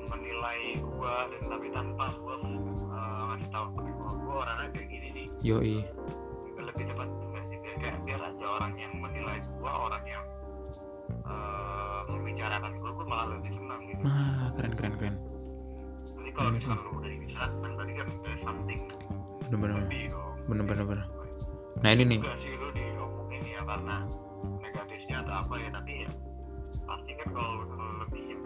menilai 0.10 0.60
gue 0.78 1.16
dan 1.34 1.41
tapi 1.50 1.68
tanpa 1.74 2.06
gue 2.14 2.36
uh, 2.89 3.22
ngasih 3.34 3.50
tahu 3.50 3.66
oh, 3.74 4.14
gue 4.14 4.36
orangnya 4.38 4.68
kayak 4.78 4.88
gini 4.88 5.08
nih 5.16 5.28
yoi 5.41 5.78
lebih 6.60 6.84
tepat 6.86 7.08
enggak 7.10 7.43
sih 7.50 7.58
kayak 7.82 7.97
biar 8.06 8.22
aja 8.30 8.45
orang 8.60 8.74
yang 8.78 8.93
menilai 9.00 9.38
gue 9.41 9.72
orang 9.72 10.04
yang 10.06 10.24
membicarakan 12.40 12.72
gue 12.80 12.92
gue 12.96 13.06
malah 13.12 13.28
lebih 13.36 13.52
senang 13.52 13.82
gitu. 13.84 14.02
Nah 14.08 14.48
keren 14.56 14.74
keren 14.80 14.94
keren. 14.96 15.16
Jadi 16.16 16.30
kalau 16.32 16.50
misalnya 16.56 16.80
lu 16.88 16.92
udah 16.96 17.10
dibicarakan 17.12 17.72
tadi 17.76 17.92
kan 18.00 18.08
there's 18.24 18.40
something. 18.40 18.82
Bener-bener 19.52 19.76
lebih 19.84 20.02
dong. 20.16 20.36
bener-bener 20.48 20.86
bener. 20.88 21.08
nah 21.84 21.90
ini 21.92 22.04
nih. 22.16 22.20
Sih 22.40 22.56
lu 22.56 22.68
diomongin 22.72 23.44
ya 23.44 23.62
karena 23.68 23.96
negatifnya 24.64 25.16
atau 25.28 25.34
apa 25.36 25.54
ya 25.60 25.70
tapi 25.76 25.92
ya 26.08 26.10
pasti 26.88 27.12
kan 27.20 27.28
kalau 27.36 27.52
lu 27.60 27.66
lu 27.76 27.94
lebih 28.08 28.24
ya 28.24 28.38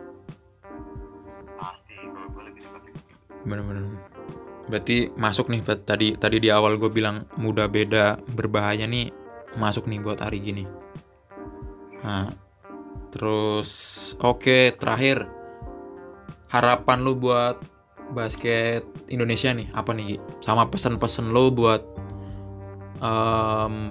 pasti 1.53 1.95
kalau 2.01 2.27
gue 2.33 2.43
lebih 2.49 2.61
seperti 2.65 2.89
itu. 2.97 3.13
bener-bener 3.45 3.83
berarti 4.63 4.97
masuk 5.13 5.53
nih 5.53 5.61
tadi 5.85 6.07
tadi 6.17 6.37
di 6.41 6.49
awal 6.49 6.81
gue 6.81 6.89
bilang 6.89 7.29
muda 7.37 7.69
beda 7.69 8.17
berbahaya 8.25 8.89
nih 8.89 9.13
masuk 9.53 9.85
nih 9.85 10.01
buat 10.01 10.17
hari 10.17 10.41
gini. 10.41 10.65
Nah 12.01 12.42
terus 13.13 13.69
oke 14.17 14.73
terakhir. 14.81 15.29
Harapan 16.49 17.01
lu 17.01 17.17
buat 17.17 17.61
basket 18.13 18.85
Indonesia 19.09 19.49
nih 19.53 19.69
apa 19.73 19.89
nih 19.93 20.21
sama 20.41 20.69
pesan-pesan 20.69 21.33
lu 21.33 21.49
buat 21.49 21.81
em, 23.01 23.89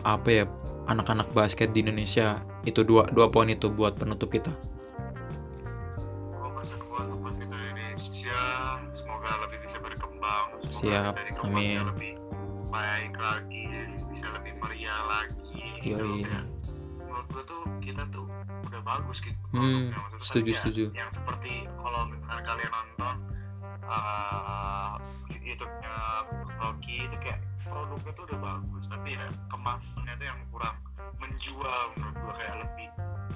apa 0.00 0.28
ya 0.28 0.44
anak-anak 0.88 1.28
basket 1.32 1.72
di 1.72 1.80
Indonesia. 1.84 2.40
Itu 2.68 2.84
dua 2.84 3.08
dua 3.08 3.32
poin 3.32 3.48
itu 3.48 3.72
buat 3.72 3.96
penutup 3.96 4.28
kita. 4.32 4.52
Siap, 10.78 11.10
amin. 11.42 11.90
lebih 11.90 12.14
baik 12.70 13.14
lagi 13.18 13.66
bisa 14.14 14.30
lebih 14.30 14.54
meriah 14.62 15.02
lagi 15.10 15.58
gitu 15.82 15.98
Yoi. 15.98 16.57
Bagus 18.88 19.18
gitu 19.20 19.36
Hmm, 19.52 19.92
produknya. 19.92 20.24
Setuju, 20.24 20.50
ya, 20.50 20.56
setuju. 20.56 20.84
yang 20.96 21.10
seperti 21.12 21.52
kalau 21.76 22.00
misalnya 22.08 22.42
kalian 22.44 22.70
nonton 22.72 23.16
uh, 23.84 24.92
YouTube-nya 25.38 25.94
Loki 26.58 26.96
itu 27.04 27.16
kayak 27.20 27.40
produknya 27.64 28.12
tuh 28.16 28.24
udah 28.28 28.38
bagus 28.40 28.84
tapi 28.88 29.08
ya 29.14 29.26
kemasannya 29.48 30.14
tuh 30.16 30.26
yang 30.26 30.40
kurang 30.48 30.76
menjual 31.16 31.80
menurut 31.96 32.16
gua 32.16 32.34
kayak 32.36 32.56
lebih 32.64 32.88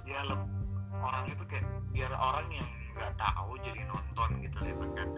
ya 0.04 0.20
lebih 0.24 0.52
orang 0.98 1.24
itu 1.28 1.44
kayak 1.48 1.66
biar 1.92 2.12
orang 2.12 2.48
yang 2.50 2.68
nggak 2.92 3.12
tahu 3.16 3.52
jadi 3.60 3.80
nonton 3.88 4.28
gitu 4.40 4.58
ya 4.64 4.74
kan 4.96 5.08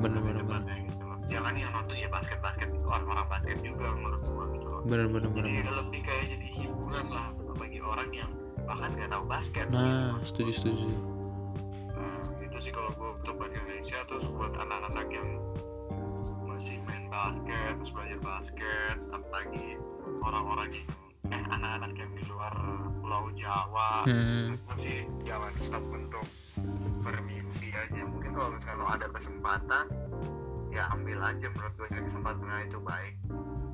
bener 0.00 0.20
bener 0.24 0.44
bener 0.44 0.76
gitu 0.88 1.02
loh 1.04 1.18
jangan 1.28 1.52
yang 1.56 1.70
nonton 1.72 1.96
ya 1.96 2.08
basket 2.08 2.38
basket 2.40 2.68
orang-orang 2.84 3.26
basket 3.28 3.58
juga 3.60 3.86
menurut 3.92 4.22
gua 4.24 4.44
gitu 4.52 4.66
loh 4.66 4.80
bener 4.84 5.06
bener 5.08 5.28
jadi 5.36 5.60
bener. 5.64 5.74
lebih 5.84 6.00
kayak 6.04 6.24
jadi 6.28 6.46
hiburan 6.56 7.06
lah 7.12 7.26
bagi 7.56 7.78
orang 7.80 8.08
yang 8.12 8.30
bahkan 8.70 8.94
nggak 8.94 9.10
tahu 9.10 9.24
basket. 9.26 9.66
Nah 9.74 10.14
setuju 10.22 10.52
setuju. 10.54 10.86
Nah, 11.90 12.14
itu 12.38 12.58
sih 12.62 12.70
kalau 12.70 12.94
gue 12.94 13.10
untuk 13.18 13.34
basket 13.42 13.66
Indonesia 13.66 13.98
terus 14.06 14.26
buat 14.30 14.54
anak-anak 14.54 15.06
yang 15.10 15.28
masih 16.46 16.78
main 16.86 17.10
basket 17.10 17.72
terus 17.82 17.90
belajar 17.90 18.18
basket 18.22 18.96
apalagi 19.10 19.66
orang-orang 20.22 20.70
yang 20.70 20.88
eh 21.34 21.44
anak-anak 21.50 21.92
yang 21.98 22.10
di 22.14 22.22
luar 22.30 22.54
pulau 23.02 23.30
Jawa 23.34 24.06
hmm, 24.06 24.54
gue 24.54 24.76
sih 24.78 24.98
jangan 25.26 25.50
stop 25.58 25.84
untuk 25.90 26.26
bermimpi 27.02 27.74
aja. 27.74 28.06
Mungkin 28.06 28.30
kalau 28.38 28.54
misalnya 28.54 28.86
ada 28.86 29.06
kesempatan 29.10 29.84
ya 30.70 30.86
ambil 30.94 31.18
aja 31.26 31.46
menurut 31.50 31.74
gue 31.74 31.88
kesempatan 31.90 32.70
itu 32.70 32.78
baik. 32.78 33.14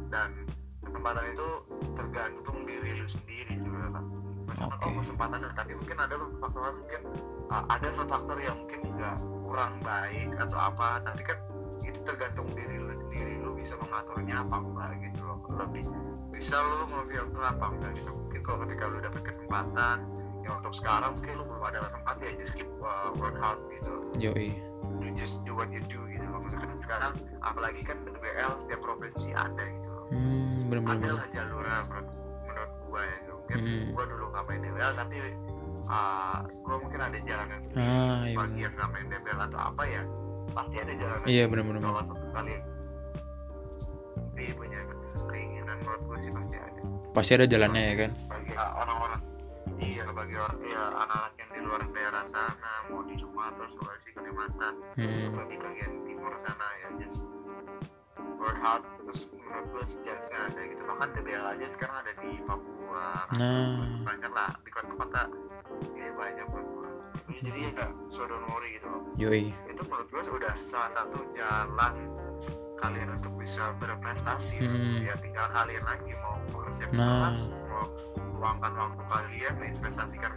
Dan 0.09 0.49
kesempatan 0.81 1.25
itu 1.37 1.49
tergantung 1.93 2.65
diri 2.65 2.97
lu 2.97 3.09
sendiri 3.11 3.61
sebenarnya 3.61 4.26
Maksudnya 4.47 4.71
Oke. 4.71 4.83
kalau 4.83 4.97
kesempatan 5.03 5.39
ada, 5.43 5.51
tapi 5.55 5.73
mungkin 5.75 5.99
ada 5.99 6.15
faktor 6.39 6.63
mungkin 6.73 7.01
uh, 7.51 7.65
ada 7.67 7.89
faktor 8.07 8.39
yang 8.39 8.57
mungkin 8.63 8.81
nggak 8.95 9.17
kurang 9.43 9.75
baik 9.83 10.29
atau 10.39 10.59
apa 10.59 10.89
tapi 11.03 11.23
kan 11.23 11.39
itu 11.83 11.99
tergantung 12.03 12.47
diri 12.55 12.77
lu 12.79 12.95
sendiri 12.95 13.35
lu 13.39 13.55
bisa 13.55 13.75
mengaturnya 13.79 14.43
apa 14.43 14.57
enggak 14.59 14.91
gitu 15.03 15.21
loh 15.23 15.39
lebih 15.55 15.85
bisa 16.31 16.57
lu 16.57 16.87
memfilter 16.89 17.43
apa 17.43 17.65
enggak 17.71 17.91
gitu 17.95 18.11
mungkin 18.11 18.41
kalau 18.43 18.59
ketika 18.67 18.85
lu 18.87 18.99
dapet 19.03 19.23
kesempatan 19.23 19.97
yang 20.43 20.55
untuk 20.63 20.75
sekarang 20.79 21.11
mungkin 21.19 21.33
lu 21.39 21.45
belum 21.47 21.63
ada 21.67 21.79
kesempatan 21.87 22.23
ya 22.23 22.33
just 22.39 22.55
keep 22.55 22.71
uh, 22.83 23.11
work 23.19 23.37
hard 23.39 23.59
gitu 23.75 23.95
Yoi. 24.19 24.55
you 25.03 25.11
just 25.15 25.43
do 25.43 25.53
what 25.55 25.69
you 25.71 25.83
do 25.87 26.01
gitu 26.07 26.23
loh 26.27 26.39
Maksudnya 26.39 26.79
sekarang 26.81 27.13
apalagi 27.43 27.83
kan 27.83 27.99
BL 28.07 28.53
setiap 28.63 28.81
provinsi 28.83 29.35
ada 29.35 29.63
gitu 29.63 29.89
loh 29.91 30.05
Hmm, 30.07 30.71
bener 30.71 30.81
bener. 30.87 31.03
ada 31.03 31.11
lah 31.19 31.27
jalurnya 31.35 31.79
menurut 31.91 32.09
menurut 32.47 32.73
gua 32.87 33.01
ya 33.03 33.17
gitu. 33.19 33.36
Mungkin 33.47 33.59
Hmm. 33.63 33.87
gua 33.93 34.05
dulu 34.05 34.25
nggak 34.29 34.45
main 34.45 34.61
DBL 34.61 34.93
tapi 34.97 35.17
uh, 35.87 36.37
gua 36.61 36.77
mungkin 36.77 37.01
ada 37.01 37.19
jalan 37.21 37.47
yang 37.47 37.63
Ah, 37.73 38.19
iya 38.25 38.35
bagi 38.37 38.59
yang 38.59 38.73
nggak 38.73 38.91
main 38.91 39.07
DBL 39.07 39.41
atau 39.41 39.61
apa 39.65 39.83
ya 39.85 40.03
pasti 40.49 40.77
ada 40.77 40.93
jalan 40.95 41.17
Iya 41.25 41.45
bener. 41.47 41.65
kalau 41.79 42.03
satu 42.03 42.27
kali 42.33 42.55
tapi 44.27 44.53
punya 44.53 44.79
keinginan 45.27 45.77
menurut 45.81 46.03
gua 46.05 46.17
sih 46.19 46.33
pasti 46.33 46.57
ada 46.57 46.81
Pasti 47.09 47.33
ada 47.33 47.47
jalannya 47.47 47.83
ya 47.83 47.95
kan. 47.97 48.11
bagi 48.27 48.53
uh, 48.53 48.73
orang-orang 48.77 49.21
iya 49.79 50.05
bagi 50.09 50.35
orang 50.35 50.59
iya 50.63 50.81
anak-anak 50.91 51.33
yang 51.37 51.51
di 51.51 51.61
luar 51.63 51.81
daerah 51.87 52.25
sana 52.27 52.73
mau 52.87 53.01
di 53.03 53.15
Sumatera 53.17 53.67
Sulawesi 53.69 54.11
Kalimantan 54.11 54.75
Hmm. 54.97 55.39
di 55.45 55.57
bagian 55.57 55.93
timur 56.03 56.33
sana 56.39 56.67
ya 56.77 56.89
just 56.99 57.23
work 58.37 58.59
hard 58.61 58.83
terus 59.03 59.21
menurut 59.33 59.67
gue 59.71 59.85
ada 60.31 60.61
gitu 60.63 60.83
bahkan 60.85 61.09
DBL 61.13 61.45
aja 61.57 61.67
sekarang 61.71 61.97
ada 62.01 62.13
di 62.19 62.31
Papua 62.43 63.07
Nah. 63.35 63.77
banyak 64.03 64.33
lah 64.33 64.51
di 64.61 64.71
kota-kota 64.71 65.23
ya 65.93 66.09
banyak 66.13 66.47
menurut 66.47 66.71
gue 66.71 66.91
Jadi- 67.43 67.73
ya 67.73 67.89
so 68.09 68.25
don't 68.25 68.45
worry 68.49 68.77
gitu 68.77 68.87
loh 68.87 69.03
Yoi. 69.17 69.51
itu 69.67 69.83
menurut 69.83 70.09
gue 70.09 70.23
sudah 70.25 70.53
salah 70.65 70.91
satu 70.95 71.19
jalan 71.33 71.95
kalian 72.77 73.09
untuk 73.11 73.33
bisa 73.37 73.73
berprestasi 73.77 74.61
Hmm. 74.61 75.01
ya 75.01 75.17
tinggal 75.17 75.49
kalian 75.51 75.83
lagi 75.83 76.13
mau 76.19 76.37
bekerja 76.47 76.85
Nah. 76.93 77.33
keras 77.33 77.43
mau 77.67 77.85
luangkan 78.37 78.73
waktu 78.75 79.03
kalian 79.07 79.55
menginvestasikan 79.57 80.33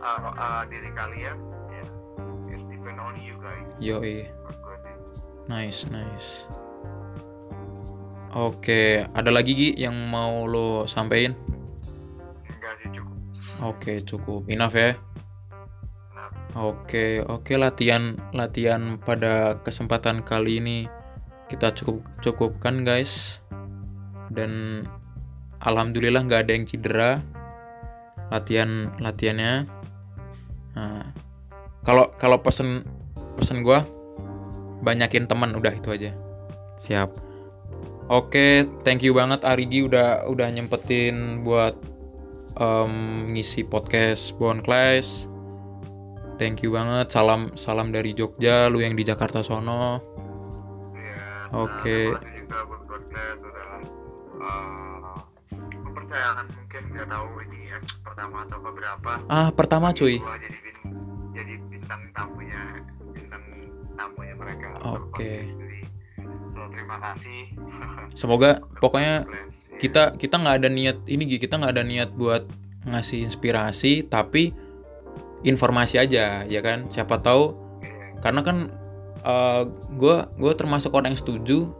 uh, 0.00 0.32
uh, 0.32 0.62
diri 0.66 0.88
kalian 0.90 1.36
ya 1.70 1.84
it's 2.48 2.64
depend 2.64 2.96
on 2.98 3.14
you 3.20 3.36
guys 3.38 3.68
Yoi. 3.78 4.24
sih 4.24 4.32
Nice, 5.44 5.84
nice. 5.92 6.48
Oke, 8.34 9.06
ada 9.14 9.30
lagi 9.30 9.54
Gi 9.54 9.70
yang 9.78 9.94
mau 10.10 10.42
lo 10.42 10.90
sampein? 10.90 11.38
enggak 12.50 12.74
sih 12.82 12.90
cukup 12.90 13.16
Oke, 13.62 13.92
cukup. 14.02 14.40
Enough 14.50 14.74
ya. 14.74 14.98
nah, 16.10 16.28
Oke, 16.58 17.22
oke 17.22 17.54
latihan 17.54 18.18
latihan 18.34 18.98
pada 18.98 19.62
kesempatan 19.62 20.26
kali 20.26 20.58
ini 20.58 20.78
kita 21.46 21.70
cukup 21.78 22.02
cukupkan 22.18 22.82
guys. 22.82 23.38
Dan 24.34 24.82
alhamdulillah 25.62 26.26
nggak 26.26 26.50
ada 26.50 26.52
yang 26.58 26.66
cedera 26.66 27.22
latihan 28.34 28.90
latihannya. 28.98 29.62
Nah, 30.74 31.06
kalau 31.86 32.10
kalau 32.18 32.42
pesen 32.42 32.82
pesen 33.38 33.62
gua 33.62 33.86
banyakin 34.82 35.30
teman 35.30 35.54
udah 35.54 35.70
itu 35.70 35.94
aja. 35.94 36.10
Siap. 36.82 37.33
Oke, 38.04 38.68
thank 38.84 39.00
you 39.00 39.16
banget 39.16 39.40
Arigi 39.42 39.80
udah 39.80 40.28
udah 40.28 40.48
nyempetin 40.48 41.40
buat 41.40 41.72
em, 42.54 42.92
ngisi 43.32 43.64
podcast 43.64 44.36
Bon 44.36 44.60
Class. 44.60 45.24
Thank 46.36 46.60
you 46.60 46.70
banget. 46.70 47.08
Salam 47.08 47.54
salam 47.54 47.88
dari 47.88 48.12
Jogja, 48.12 48.68
lu 48.68 48.78
yang 48.78 48.92
di 48.92 49.02
Jakarta 49.02 49.40
sono. 49.40 50.02
ya 50.92 51.48
Oke. 51.54 52.12
nah, 52.12 52.20
terima 52.20 52.20
kasih 52.20 52.42
juga 52.42 52.58
buat 52.66 52.82
podcast 52.84 53.38
sudah 53.40 53.68
uh, 54.36 55.16
mempercayakan 55.80 56.46
mungkin 56.52 56.82
nggak 56.90 57.06
tahu 57.08 57.26
ini 57.42 57.60
ya 57.64 57.78
pertama 58.02 58.36
atau 58.44 58.58
keberapa 58.60 59.12
Ah, 59.26 59.48
pertama 59.48 59.86
cuy. 59.90 60.18
gua 60.18 60.36
jadi 60.36 60.58
bin- 60.60 60.92
jadi 61.32 61.54
bintang 61.64 62.02
tamunya 62.12 62.62
bintang 63.08 63.42
tamunya 63.94 64.34
mereka 64.36 64.68
Oke. 64.84 65.32
so 65.48 65.63
terima 66.84 66.98
kasih 67.00 67.40
Semoga 68.20 68.60
pokoknya 68.78 69.24
ya. 69.24 69.46
kita 69.80 70.02
kita 70.14 70.36
nggak 70.38 70.56
ada 70.60 70.68
niat 70.68 71.00
ini 71.08 71.24
kita 71.40 71.56
nggak 71.56 71.72
ada 71.74 71.82
niat 71.82 72.12
buat 72.14 72.46
ngasih 72.84 73.24
inspirasi, 73.24 74.04
tapi 74.06 74.52
informasi 75.42 75.96
aja 75.96 76.44
ya 76.44 76.60
kan. 76.60 76.86
Siapa 76.92 77.16
tahu 77.18 77.56
Iya. 77.80 78.20
karena 78.20 78.40
kan 78.44 78.58
gue 79.96 80.16
gue 80.36 80.52
termasuk 80.52 80.92
orang 80.92 81.16
yang 81.16 81.20
setuju 81.20 81.72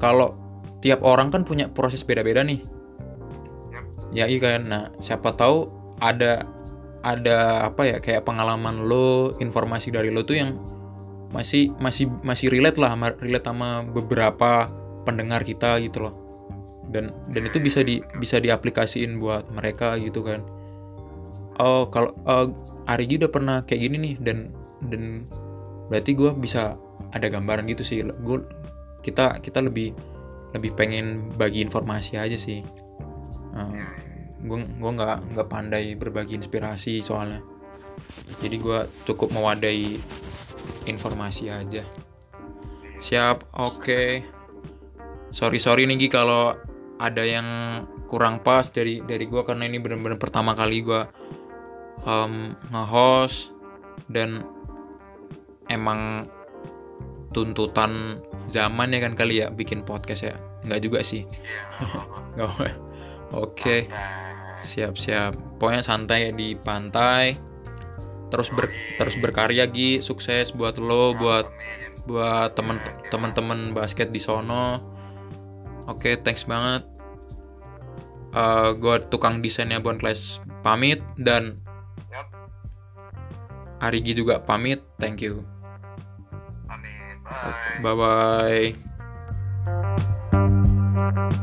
kalau 0.00 0.32
tiap 0.80 1.04
orang 1.04 1.28
kan 1.28 1.44
punya 1.44 1.68
proses 1.68 2.00
beda-beda 2.00 2.40
nih 2.40 2.64
ya 4.12 4.24
iya 4.24 4.40
kan 4.40 4.60
nah 4.68 4.84
siapa 5.00 5.36
tahu 5.36 5.68
ada 6.00 6.48
ada 7.04 7.68
apa 7.68 7.82
ya 7.84 7.96
kayak 8.00 8.24
pengalaman 8.24 8.88
lo 8.88 9.36
informasi 9.36 9.92
dari 9.92 10.08
lo 10.08 10.24
tuh 10.24 10.36
yang 10.40 10.56
masih 11.32 11.72
masih 11.80 12.12
masih 12.20 12.52
relate 12.52 12.76
lah 12.76 12.92
sama- 12.92 13.16
relate 13.18 13.46
sama 13.48 13.82
beberapa 13.88 14.68
pendengar 15.08 15.42
kita 15.42 15.80
gitu 15.80 16.08
loh. 16.08 16.14
Dan 16.92 17.10
dan 17.32 17.42
itu 17.48 17.58
bisa 17.58 17.80
di 17.80 18.04
bisa 18.20 18.36
diaplikasiin 18.36 19.16
buat 19.16 19.48
mereka 19.48 19.96
gitu 19.96 20.20
kan. 20.22 20.44
Oh 21.56 21.88
kalau 21.88 22.12
eh, 22.28 22.46
Arigi 22.86 23.16
udah 23.16 23.32
pernah 23.32 23.56
kayak 23.64 23.80
gini 23.80 23.96
nih 23.96 24.14
dan 24.20 24.38
dan 24.84 25.24
berarti 25.88 26.12
gue 26.12 26.30
bisa 26.36 26.76
ada 27.12 27.26
gambaran 27.32 27.64
gitu 27.72 27.82
sih. 27.82 28.04
Gue 28.04 28.44
kita 29.00 29.40
kita 29.40 29.64
lebih 29.64 29.96
lebih 30.52 30.76
pengen 30.76 31.32
bagi 31.32 31.64
informasi 31.64 32.20
aja 32.20 32.36
sih. 32.36 32.60
Gue 34.42 34.58
gue 34.60 34.90
nggak 34.90 35.32
nggak 35.32 35.48
pandai 35.48 35.96
berbagi 35.96 36.36
inspirasi 36.36 37.00
soalnya. 37.00 37.40
Jadi 38.42 38.56
gue 38.58 38.78
cukup 39.06 39.32
mewadai 39.32 39.96
informasi 40.86 41.50
aja. 41.52 41.86
Siap 42.98 43.58
oke. 43.58 44.02
Sorry 45.32 45.58
sorry 45.58 45.88
nih 45.88 46.06
Gi 46.06 46.08
kalau 46.12 46.54
ada 47.02 47.24
yang 47.24 47.48
kurang 48.06 48.44
pas 48.44 48.68
dari 48.68 49.00
dari 49.02 49.24
gue 49.24 49.42
karena 49.42 49.64
ini 49.66 49.80
bener-bener 49.80 50.20
pertama 50.20 50.52
kali 50.52 50.84
gue 50.84 51.02
um, 52.04 52.52
nge-host 52.70 53.50
dan 54.12 54.44
emang 55.72 56.28
tuntutan 57.32 58.20
zaman 58.52 58.92
ya 58.92 59.00
kan 59.00 59.16
kali 59.16 59.40
ya 59.42 59.48
bikin 59.48 59.82
podcast 59.82 60.28
ya. 60.28 60.36
Nggak 60.62 60.80
juga 60.84 61.00
sih. 61.02 61.24
Nggak 62.36 62.76
oke. 63.32 63.76
Siap 64.62 64.94
siap. 64.94 65.32
Pokoknya 65.58 65.82
santai 65.82 66.30
di 66.30 66.54
pantai 66.54 67.51
terus 68.32 68.48
ber 68.48 68.72
terus 68.96 69.20
berkarya 69.20 69.68
Gi 69.68 70.00
sukses 70.00 70.56
buat 70.56 70.80
lo 70.80 71.12
buat 71.12 71.52
buat 72.08 72.56
temen 72.56 72.80
temen-temen 73.12 73.76
basket 73.76 74.08
di 74.08 74.18
sono 74.18 74.80
oke 75.84 76.24
thanks 76.24 76.48
banget 76.48 76.88
Eh 78.32 78.70
gue 78.80 78.96
tukang 79.12 79.44
desainnya 79.44 79.76
Bon 79.76 80.00
Class 80.00 80.40
pamit 80.64 81.04
dan. 81.20 81.60
Arigi 83.82 84.14
juga 84.14 84.38
pamit 84.38 84.78
thank 85.02 85.18
you 85.18 85.42
Amin. 86.70 87.18
Bye. 87.26 87.82
bye 87.82 88.70
bye 91.18 91.42